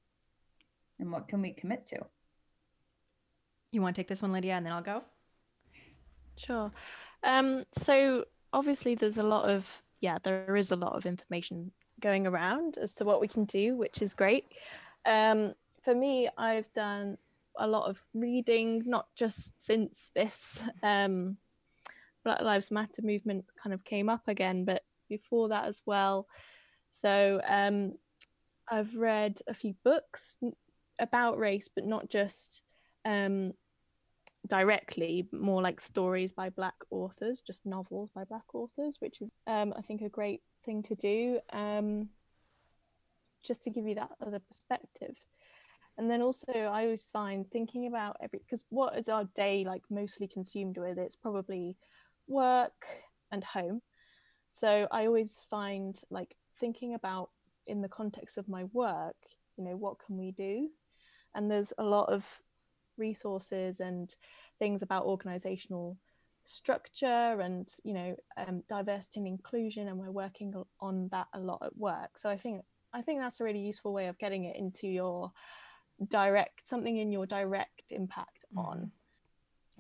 [0.99, 2.07] And what can we commit to?
[3.71, 5.05] You want to take this one, Lydia, and then I'll go?
[6.37, 6.73] Sure.
[7.23, 12.27] Um, so obviously there's a lot of yeah, there is a lot of information going
[12.27, 14.45] around as to what we can do, which is great.
[15.05, 17.19] Um, for me, I've done
[17.59, 21.37] a lot of reading, not just since this um,
[22.25, 26.27] Black Lives Matter movement kind of came up again, but before that as well.
[26.91, 27.95] So um,
[28.69, 30.37] I've read a few books
[30.99, 32.63] about race, but not just
[33.05, 33.53] um,
[34.47, 39.73] directly, more like stories by Black authors, just novels by Black authors, which is, um,
[39.77, 42.09] I think, a great thing to do, um,
[43.43, 45.15] just to give you that other perspective.
[45.99, 49.83] And then also, I always find thinking about every because what is our day like
[49.91, 50.99] mostly consumed with?
[50.99, 51.77] It's probably
[52.29, 52.87] work
[53.33, 53.81] and home.
[54.51, 57.31] So I always find like thinking about
[57.67, 59.17] in the context of my work,
[59.57, 60.69] you know, what can we do?
[61.35, 62.43] And there's a lot of
[62.99, 64.15] resources and
[64.59, 65.97] things about organizational
[66.45, 71.63] structure and you know um, diversity and inclusion and we're working on that a lot
[71.65, 72.17] at work.
[72.17, 75.33] So i think i think that's a really useful way of getting it into your
[76.09, 78.91] direct something in your direct impact on.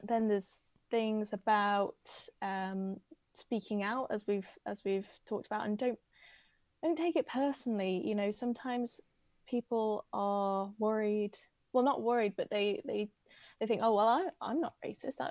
[0.03, 0.61] Then there's
[0.91, 1.95] things about
[2.43, 2.99] um,
[3.35, 5.99] speaking out as we've as we've talked about and don't
[6.83, 8.03] don't take it personally.
[8.05, 9.01] You know sometimes
[9.49, 11.37] people are worried
[11.73, 13.09] well not worried but they they
[13.61, 15.31] they think oh well I, i'm not racist I,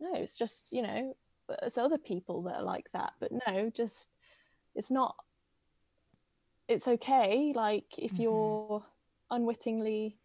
[0.00, 1.16] no it's just you know
[1.62, 4.08] it's other people that are like that but no just
[4.74, 5.14] it's not
[6.68, 8.20] it's okay like if Mhm.
[8.20, 8.84] you're
[9.30, 10.18] unwittingly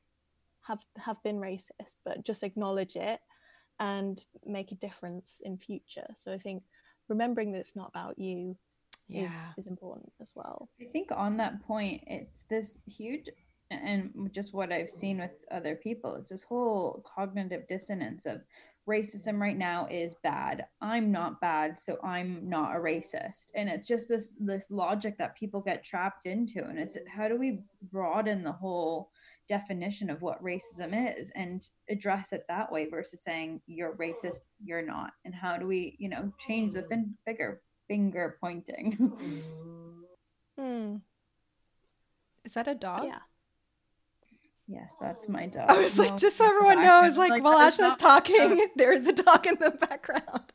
[0.61, 3.19] have have been racist but just acknowledge it
[3.79, 6.63] and make a difference in future so i think
[7.07, 8.57] remembering that it's not about you
[9.07, 9.25] Yeah.
[9.57, 13.29] is, is important as well I think on that point, it's this huge,
[13.71, 18.41] and just what I've seen with other people, it's this whole cognitive dissonance of
[18.87, 20.65] racism right now is bad.
[20.81, 23.47] I'm not bad, so I'm not a racist.
[23.55, 26.63] And it's just this this logic that people get trapped into.
[26.63, 27.61] And it's how do we
[27.91, 29.09] broaden the whole
[29.47, 34.85] definition of what racism is and address it that way versus saying you're racist, you're
[34.85, 35.11] not.
[35.23, 39.11] And how do we, you know, change the fin- figure finger pointing?
[40.57, 40.95] Hmm,
[42.45, 43.03] Is that a dog?
[43.07, 43.19] yeah
[44.67, 45.69] Yes, that's my dog.
[45.69, 47.05] I was like, No, just so in the everyone background.
[47.07, 48.25] knows, like, while that is Ashna's not my dog.
[48.25, 50.51] talking, there is a dog in the background.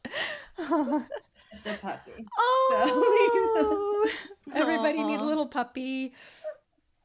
[1.52, 2.12] It's a puppy.
[2.38, 4.11] oh,
[4.54, 6.14] everybody needs a little puppy.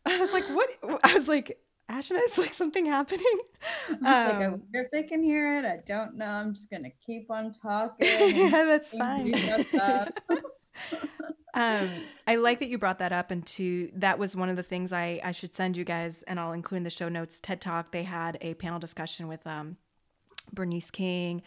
[0.06, 0.70] I was like, what?
[1.04, 3.26] I was like, Ashna, is like something happening?
[3.90, 5.66] It's like, I Um, wonder if they can hear it.
[5.66, 6.28] I don't know.
[6.28, 8.08] I'm just gonna keep on talking.
[8.36, 9.34] yeah, that's fine.
[11.56, 11.90] Um,
[12.28, 14.92] I like that you brought that up, and to that was one of the things
[14.92, 17.40] I I should send you guys, and I'll include in the show notes.
[17.40, 17.92] TED Talk.
[17.92, 19.78] They had a panel discussion with um,
[20.52, 21.42] Bernice King,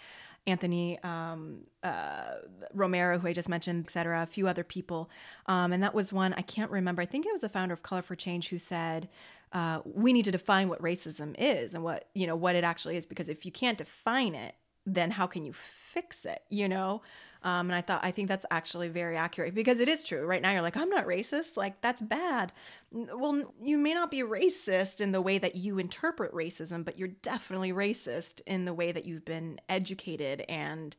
[0.46, 2.36] Anthony um, uh,
[2.72, 5.10] Romero, who I just mentioned, et cetera, a few other people,
[5.46, 7.02] um, and that was one I can't remember.
[7.02, 9.08] I think it was a founder of Color for Change who said.
[9.50, 12.98] Uh, we need to define what racism is and what you know what it actually
[12.98, 14.54] is because if you can't define it
[14.84, 17.00] then how can you fix it you know
[17.42, 20.26] Um, and I thought, I think that's actually very accurate because it is true.
[20.26, 21.56] Right now, you're like, I'm not racist.
[21.56, 22.52] Like, that's bad.
[22.90, 27.08] Well, you may not be racist in the way that you interpret racism, but you're
[27.08, 30.96] definitely racist in the way that you've been educated and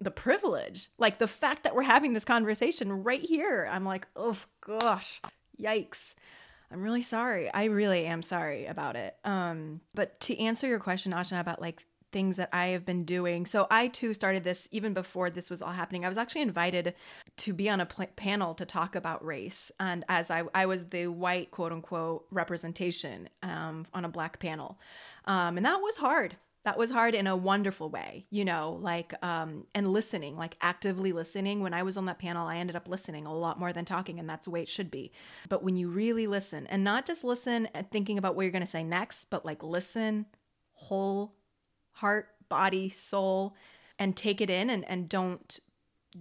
[0.00, 0.90] the privilege.
[0.98, 5.20] Like, the fact that we're having this conversation right here, I'm like, oh gosh,
[5.60, 6.14] yikes.
[6.72, 7.52] I'm really sorry.
[7.52, 9.14] I really am sorry about it.
[9.24, 13.46] Um, but to answer your question, Ashna, about like things that I have been doing.
[13.46, 16.04] So I too started this even before this was all happening.
[16.04, 16.94] I was actually invited
[17.38, 20.86] to be on a pl- panel to talk about race, and as I I was
[20.86, 24.78] the white quote unquote representation um, on a black panel,
[25.24, 26.36] um, and that was hard.
[26.64, 31.12] That was hard in a wonderful way, you know, like um, and listening, like actively
[31.12, 31.60] listening.
[31.60, 34.20] When I was on that panel, I ended up listening a lot more than talking,
[34.20, 35.10] and that's the way it should be.
[35.48, 38.62] But when you really listen, and not just listen and thinking about what you're going
[38.62, 40.26] to say next, but like listen
[40.74, 41.34] whole
[41.92, 43.54] heart, body, soul,
[43.98, 45.60] and take it in and, and don't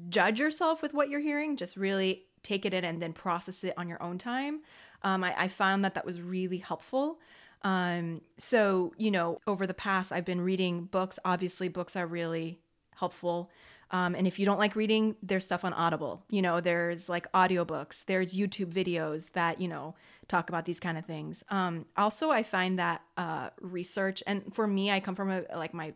[0.09, 1.57] judge yourself with what you're hearing.
[1.57, 4.61] Just really take it in and then process it on your own time.
[5.03, 7.19] Um, I, I found that that was really helpful.
[7.63, 11.19] Um, so, you know, over the past, I've been reading books.
[11.23, 12.59] Obviously, books are really
[12.95, 13.51] helpful.
[13.91, 16.23] Um, and if you don't like reading, there's stuff on Audible.
[16.29, 19.95] You know, there's like audiobooks, there's YouTube videos that, you know,
[20.27, 21.43] talk about these kind of things.
[21.49, 25.73] Um, also, I find that uh, research, and for me, I come from a, like
[25.73, 25.93] my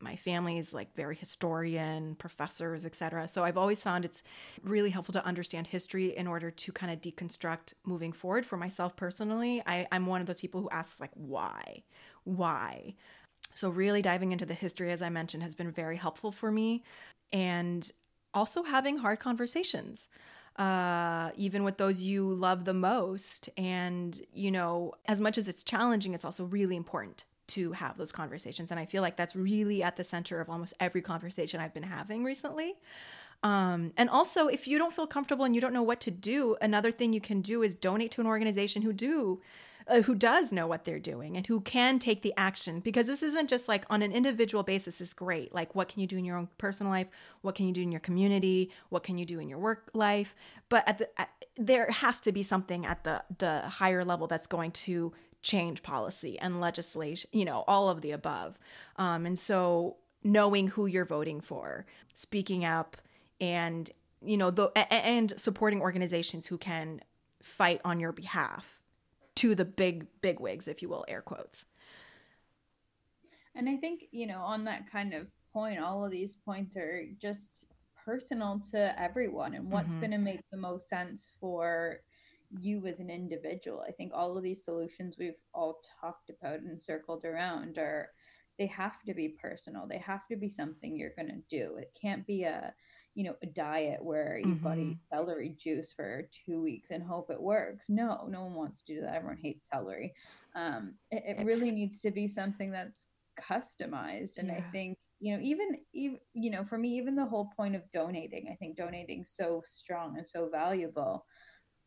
[0.00, 4.22] my family is like very historian professors etc so i've always found it's
[4.62, 8.46] really helpful to understand history in order to kind of deconstruct moving forward.
[8.46, 11.82] For myself personally I, i'm one of those people who asks like why?
[12.24, 12.94] Why?
[13.54, 16.82] So really diving into the history as i mentioned has been very helpful for me
[17.32, 17.90] and
[18.34, 20.08] also having hard conversations
[20.58, 23.48] uh, even with those you love the most.
[23.56, 28.12] And, you know, as much as it's challenging, it's also really important to have those
[28.12, 28.70] conversations.
[28.70, 31.84] And I feel like that's really at the center of almost every conversation I've been
[31.84, 32.74] having recently.
[33.44, 36.56] Um, and also, if you don't feel comfortable and you don't know what to do,
[36.60, 39.40] another thing you can do is donate to an organization who do
[39.88, 43.22] uh, who does know what they're doing and who can take the action because this
[43.22, 45.54] isn't just like on an individual basis is great.
[45.54, 47.08] Like what can you do in your own personal life?
[47.40, 48.70] What can you do in your community?
[48.90, 50.36] What can you do in your work life?
[50.68, 54.46] But at the at, there has to be something at the the higher level that's
[54.46, 58.58] going to change policy and legislation you know all of the above.
[58.96, 62.96] Um, and so knowing who you're voting for speaking up
[63.40, 63.90] and
[64.22, 67.00] you know the and supporting organizations who can
[67.40, 68.77] fight on your behalf
[69.38, 71.64] to the big big wigs if you will air quotes.
[73.54, 77.04] And i think you know on that kind of point all of these points are
[77.20, 77.66] just
[78.04, 80.00] personal to everyone and what's mm-hmm.
[80.00, 82.00] going to make the most sense for
[82.58, 83.84] you as an individual.
[83.86, 88.08] I think all of these solutions we've all talked about and circled around are
[88.58, 89.86] they have to be personal.
[89.86, 91.76] They have to be something you're going to do.
[91.76, 92.72] It can't be a
[93.18, 97.02] you know a diet where you've got to eat celery juice for two weeks and
[97.02, 100.14] hope it works no no one wants to do that everyone hates celery
[100.54, 104.54] um, it, it really needs to be something that's customized and yeah.
[104.54, 107.82] i think you know even, even you know for me even the whole point of
[107.90, 111.26] donating i think donating so strong and so valuable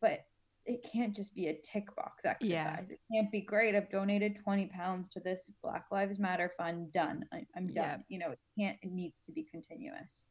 [0.02, 0.20] but
[0.66, 2.48] it can't just be a tick box exercise.
[2.48, 2.78] Yeah.
[2.78, 3.74] It can't be great.
[3.74, 6.92] I've donated 20 pounds to this Black Lives Matter fund.
[6.92, 7.24] Done.
[7.32, 8.04] I, am done.
[8.08, 10.28] You know, it can't, it needs to be continuous.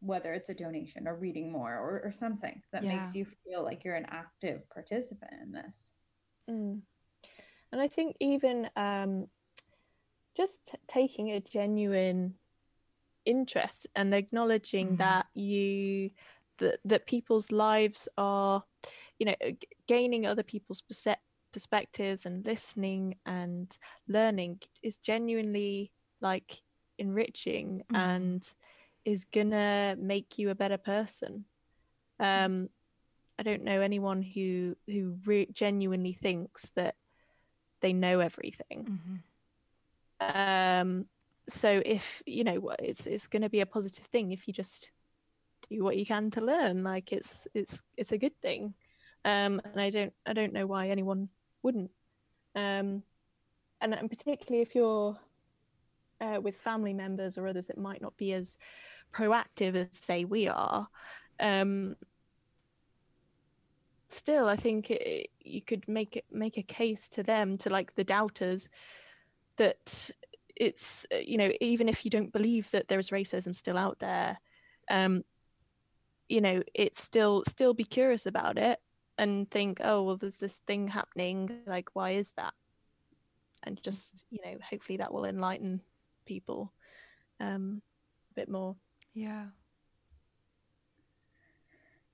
[0.00, 2.96] Whether it's a donation or reading more or, or something that yeah.
[2.96, 5.90] makes you feel like you're an active participant in this.
[6.48, 6.80] Mm.
[7.72, 9.26] And I think even um,
[10.36, 12.34] just t- taking a genuine
[13.24, 14.98] interest and acknowledging mm.
[14.98, 16.10] that you
[16.58, 18.62] that that people's lives are,
[19.18, 20.82] you know, g- gaining other people's
[21.52, 23.76] perspectives and listening and
[24.08, 25.90] learning is genuinely
[26.20, 26.62] like
[26.98, 27.96] enriching mm.
[27.96, 28.54] and
[29.06, 31.46] is gonna make you a better person.
[32.20, 32.68] Um,
[33.38, 36.96] I don't know anyone who who re- genuinely thinks that
[37.80, 39.00] they know everything.
[40.20, 40.80] Mm-hmm.
[40.80, 41.06] Um,
[41.48, 44.54] so if you know, what it's it's going to be a positive thing if you
[44.54, 44.90] just
[45.70, 46.82] do what you can to learn.
[46.82, 48.74] Like it's it's it's a good thing,
[49.24, 51.28] um, and I don't I don't know why anyone
[51.62, 51.90] wouldn't.
[52.54, 53.02] Um,
[53.82, 55.18] and, and particularly if you're
[56.20, 58.56] uh, with family members or others that might not be as
[59.12, 60.88] proactive as say we are
[61.40, 61.96] um,
[64.08, 67.94] still i think it, you could make it make a case to them to like
[67.94, 68.68] the doubters
[69.56, 70.10] that
[70.54, 74.38] it's you know even if you don't believe that there is racism still out there
[74.90, 75.22] um
[76.28, 78.78] you know it's still still be curious about it
[79.18, 82.52] and think oh well there's this thing happening like why is that?
[83.62, 85.80] And just you know hopefully that will enlighten
[86.26, 86.72] people
[87.40, 87.82] um
[88.32, 88.76] a bit more
[89.16, 89.46] Yeah.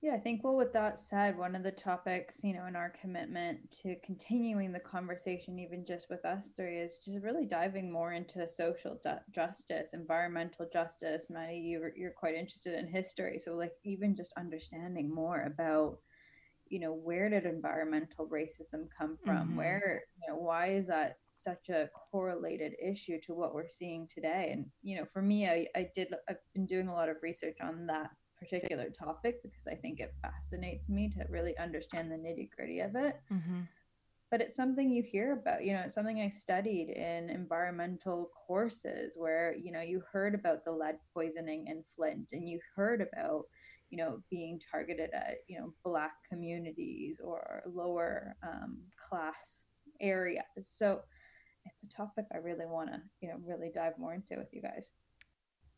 [0.01, 2.89] Yeah, I think, well, with that said, one of the topics, you know, in our
[2.89, 8.13] commitment to continuing the conversation, even just with us three, is just really diving more
[8.13, 11.29] into social ju- justice, environmental justice.
[11.29, 13.37] Maddie, you're, you're quite interested in history.
[13.39, 15.99] So, like, even just understanding more about,
[16.73, 19.51] you know, where did environmental racism come from?
[19.51, 19.55] Mhm.
[19.57, 24.49] Where, you know, why is that such a correlated issue to what we're seeing today?
[24.53, 27.57] And, you know, for me, I, I did, I've been doing a lot of research
[27.61, 28.09] on that
[28.39, 32.95] particular topic because I think it fascinates me to really understand the nitty gritty of
[32.95, 33.19] it.
[33.31, 33.61] Mm-hmm.
[34.33, 39.15] But it's something you hear about, you know, it's something I studied in environmental courses
[39.15, 43.43] where, you know, you heard about the lead poisoning in Flint and you heard about,
[43.91, 49.61] you know, being targeted at, you know, Black communities or lower um, class
[50.01, 50.41] areas.
[50.63, 51.01] So
[51.65, 54.63] it's a topic I really want to, you know, really dive more into with you
[54.63, 54.89] guys.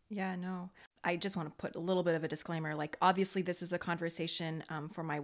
[0.08, 0.70] Yeah, no.
[1.04, 2.74] I just want to put a little bit of a disclaimer.
[2.74, 5.20] Like, obviously, this is a conversation um, for my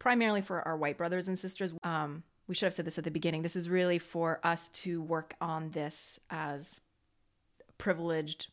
[0.00, 1.72] primarily for our white brothers and sisters.
[1.84, 3.40] Um, we should have said this at the beginning.
[3.40, 6.82] This is really for us to work on this as
[7.78, 8.48] privileged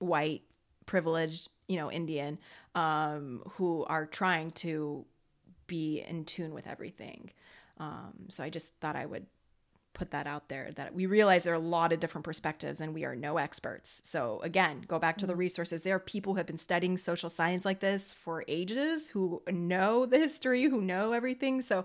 [0.00, 0.42] white,
[0.84, 2.40] privileged, you know, Indian,
[2.74, 5.04] um, who are trying to
[5.68, 7.30] be in tune with everything.
[7.78, 9.26] Um, so I just thought I would
[9.94, 12.94] put that out there that we realize there are a lot of different perspectives and
[12.94, 14.00] we are no experts.
[14.02, 15.84] So again, go back to the resources.
[15.84, 20.04] There are people who have been studying social science like this for ages who know
[20.04, 21.62] the history, who know everything.
[21.62, 21.84] So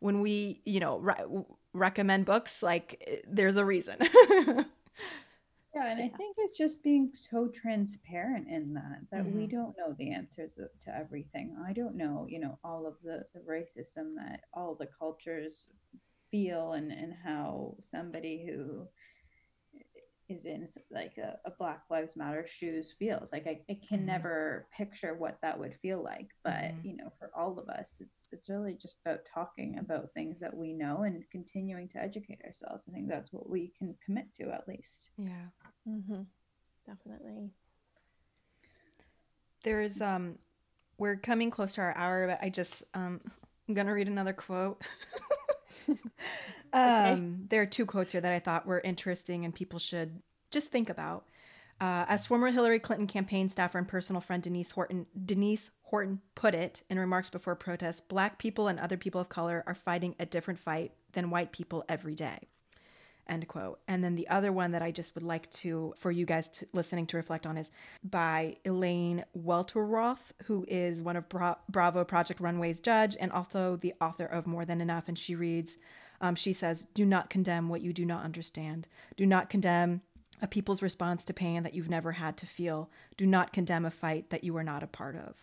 [0.00, 1.24] when we, you know, re-
[1.72, 3.98] recommend books, like there's a reason.
[5.74, 9.50] Yeah, and I think it's just being so transparent in that that we Mhm.
[9.50, 11.56] don't know the answers to to everything.
[11.64, 15.68] I don't know, you know, all of the the racism that all the cultures
[16.30, 18.88] feel and and how somebody who
[20.30, 23.32] is in like a, a Black Lives Matter shoes feels.
[23.32, 24.06] Like I, I can Mhm.
[24.06, 26.30] never picture what that would feel like.
[26.44, 26.84] But Mhm.
[26.84, 30.56] you know, for all of us, it's it's really just about talking about things that
[30.56, 32.84] we know and continuing to educate ourselves.
[32.88, 35.10] I think that's what we can commit to at least.
[35.18, 35.48] yeah.
[35.88, 36.22] Mm-hmm.
[36.86, 37.50] Definitely.
[39.64, 40.38] There's um
[40.98, 43.20] we're coming close to our hour, but I just um
[43.68, 44.82] I'm gonna read another quote.
[46.72, 50.70] um there are two quotes here that I thought were interesting and people should just
[50.70, 51.26] think about.
[51.80, 56.54] Uh, as former Hillary Clinton campaign staffer and personal friend Denise Horton Denise Horton put
[56.54, 60.26] it in remarks before protests, black people and other people of color are fighting a
[60.26, 62.48] different fight than white people every day.
[63.26, 63.80] End quote.
[63.86, 66.66] And then the other one that i just would like to for you guys to,
[66.72, 67.70] listening to reflect on is
[68.02, 73.94] by elaine welteroth who is one of Bra- bravo project runway's judge and also the
[74.00, 75.08] author of more than enough.
[75.08, 75.78] And she reads
[76.20, 80.02] um, she says do not condemn what you do not understand do not condemn
[80.42, 83.90] a people's response to pain that you've never had to feel do not condemn a
[83.90, 85.34] fight that you are not a part of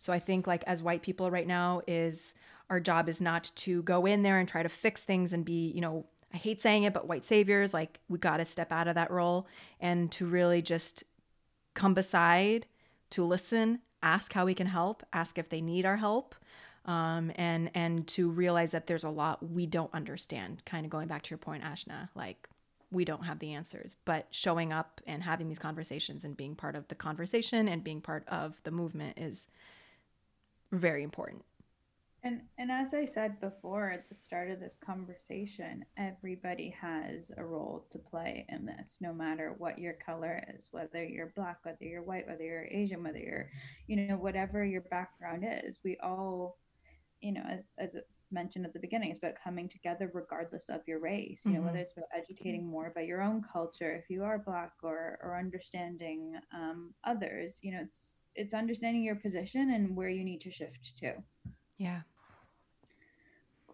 [0.00, 2.34] so I think like as white people right now is
[2.70, 5.70] our job is not to go in there and try to fix things and be,
[5.70, 8.88] you know, I hate saying it, but white saviors, like we got to step out
[8.88, 9.46] of that role
[9.80, 11.04] and to really just
[11.74, 12.66] come beside,
[13.10, 16.34] to listen, ask how we can help, ask if they need our help.
[16.84, 20.64] Um, and and to realize that there's a lot we don't understand.
[20.64, 22.48] Kind of going back to your point, Ashna, like
[22.90, 26.74] we don't have the answers, but showing up and having these conversations and being part
[26.74, 29.46] of the conversation and being part of the movement is
[30.72, 31.44] very important.
[32.24, 37.44] And and as I said before at the start of this conversation, everybody has a
[37.44, 41.84] role to play in this, no matter what your color is, whether you're black, whether
[41.84, 43.50] you're white, whether you're Asian, whether you're,
[43.86, 45.78] you know, whatever your background is.
[45.84, 46.58] We all,
[47.20, 50.80] you know, as as it's mentioned at the beginning, it's about coming together regardless of
[50.86, 51.44] your race.
[51.44, 51.82] You know, whether Mhm.
[51.82, 56.38] it's about educating more about your own culture, if you are black, or or understanding
[56.52, 57.60] um, others.
[57.62, 61.14] You know, it's it's understanding your position and where you need to shift to.
[61.78, 62.02] Yeah.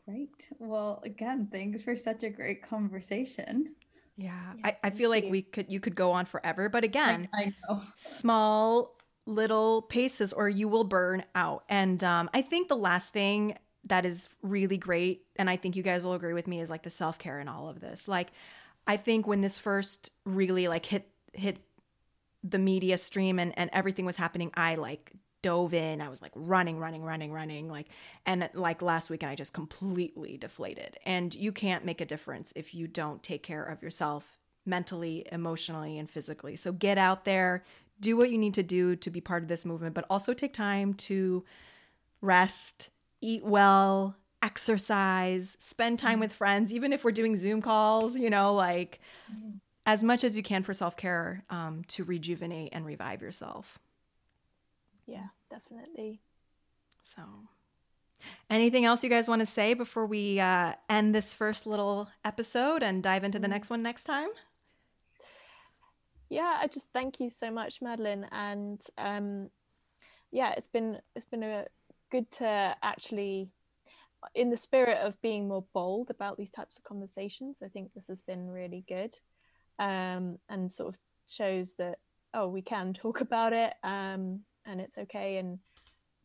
[0.07, 0.49] Great.
[0.59, 3.75] Well, again, thanks for such a great conversation.
[4.17, 4.53] Yeah.
[4.55, 5.31] Yeah, I, I feel like you.
[5.31, 7.83] we could you could go on forever, but again, I, I know.
[7.97, 8.94] small
[9.27, 11.65] little paces or you will burn out.
[11.69, 13.57] And um, I think the last thing
[13.87, 16.83] that is really great, and I think you guys will agree with me, is like
[16.83, 18.09] the self care and all of this.
[18.09, 18.33] Like,
[18.87, 21.59] I think when this first really like hit hit
[22.43, 25.13] the media stream and and everything was happening, I like
[25.45, 26.01] dove in.
[26.01, 27.69] I was like running, running, running, running.
[27.69, 27.89] Like,
[28.25, 30.99] and like last weekend, I just completely deflated.
[31.05, 35.99] And you can't make a difference if you don't take care of yourself mentally, emotionally,
[35.99, 36.57] and physically.
[36.57, 37.63] So get out there,
[38.01, 40.53] do what you need to do to be part of this movement, but also take
[40.53, 41.45] time to
[42.21, 42.91] rest,
[43.21, 48.55] eat well, exercise, spend time with friends, even if we're doing Zoom calls, you know,
[48.55, 49.01] like
[49.87, 53.79] as much as you can for self care um, to rejuvenate and revive yourself.
[55.07, 56.21] yeah, definitely.
[57.03, 57.23] So,
[58.49, 62.83] anything else you guys want to say before we uh, end this first little episode
[62.83, 63.51] and dive into the Mm.
[63.51, 64.29] next one next time?
[66.35, 68.27] Yeah i just thank you so much madeline.
[68.33, 69.51] And um
[70.33, 71.67] yeah it's been it's been a
[72.11, 73.51] good to actually
[74.35, 78.09] in the spirit of being more bold about these types of conversations i think this
[78.09, 79.15] has been really good
[79.79, 81.99] um and sort of shows that
[82.33, 85.59] oh we can talk about it um and it's okay and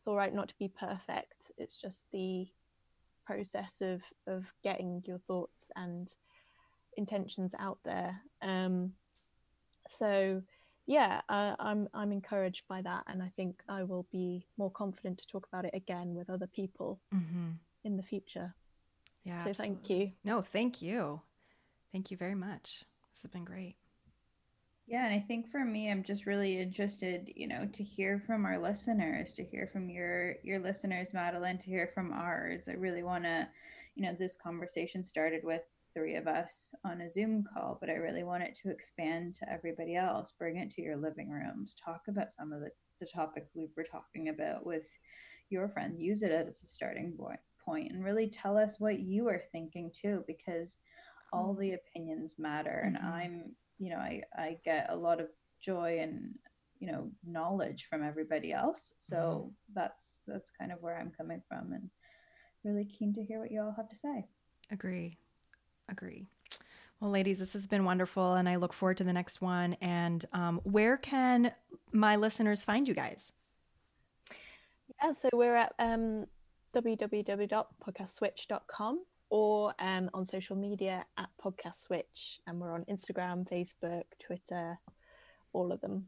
[0.00, 1.50] it's all right not to be perfect.
[1.58, 2.46] It's just the
[3.26, 6.10] process of of getting your thoughts and
[6.96, 8.22] intentions out there.
[8.40, 8.92] Um
[9.90, 10.42] so
[10.86, 15.18] yeah uh, i'm i'm encouraged by that and i think i will be more confident
[15.18, 17.50] to talk about it again with other people Mm-hmm.
[17.84, 18.54] in the future
[19.24, 19.44] Yeah.
[19.44, 21.20] so thank you No, thank you.
[21.92, 22.84] Thank you very much.
[23.12, 23.76] This has been great.
[24.86, 28.44] Yeah, and I think for me, I'm just really interested, you know, to hear from
[28.44, 32.68] our listeners, to hear from your your listeners, Madeline, to hear from ours.
[32.68, 33.46] I really want to,
[33.94, 35.62] you know, this conversation started with
[35.94, 39.52] three of us on a Zoom call, but I really want it to expand to
[39.52, 40.32] everybody else.
[40.38, 41.74] Bring it to your living rooms.
[41.82, 42.70] Talk about some of the,
[43.00, 44.84] the topics we were talking about with
[45.48, 45.98] your friend.
[46.00, 49.90] Use it as a starting point point, and really tell us what you are thinking
[49.92, 50.78] too, because
[51.32, 52.82] all the opinions matter.
[52.86, 53.04] And Mhm.
[53.04, 55.28] I'm you know I I get a lot of
[55.60, 56.38] joy and
[56.78, 58.94] you know knowledge from everybody else.
[58.98, 61.90] So that's that's kind of where I'm coming from, and
[62.64, 64.26] really keen to hear what you all have to say.
[64.70, 65.18] Agree.
[65.90, 66.26] Agree.
[67.00, 69.76] Well, ladies, this has been wonderful, and I look forward to the next one.
[69.80, 71.52] And um, where can
[71.92, 73.32] my listeners find you guys?
[75.02, 76.26] yeah so we're at um
[76.74, 84.78] www.podcastswitch.com or um, on social media at podcast switch and we're on instagram facebook twitter
[85.52, 86.06] all of them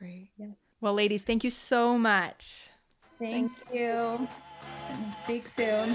[0.00, 0.30] Great.
[0.38, 0.46] Yeah.
[0.80, 2.70] Well, ladies, thank you so much.
[3.18, 4.26] Thank, you.
[4.88, 5.94] And speak soon.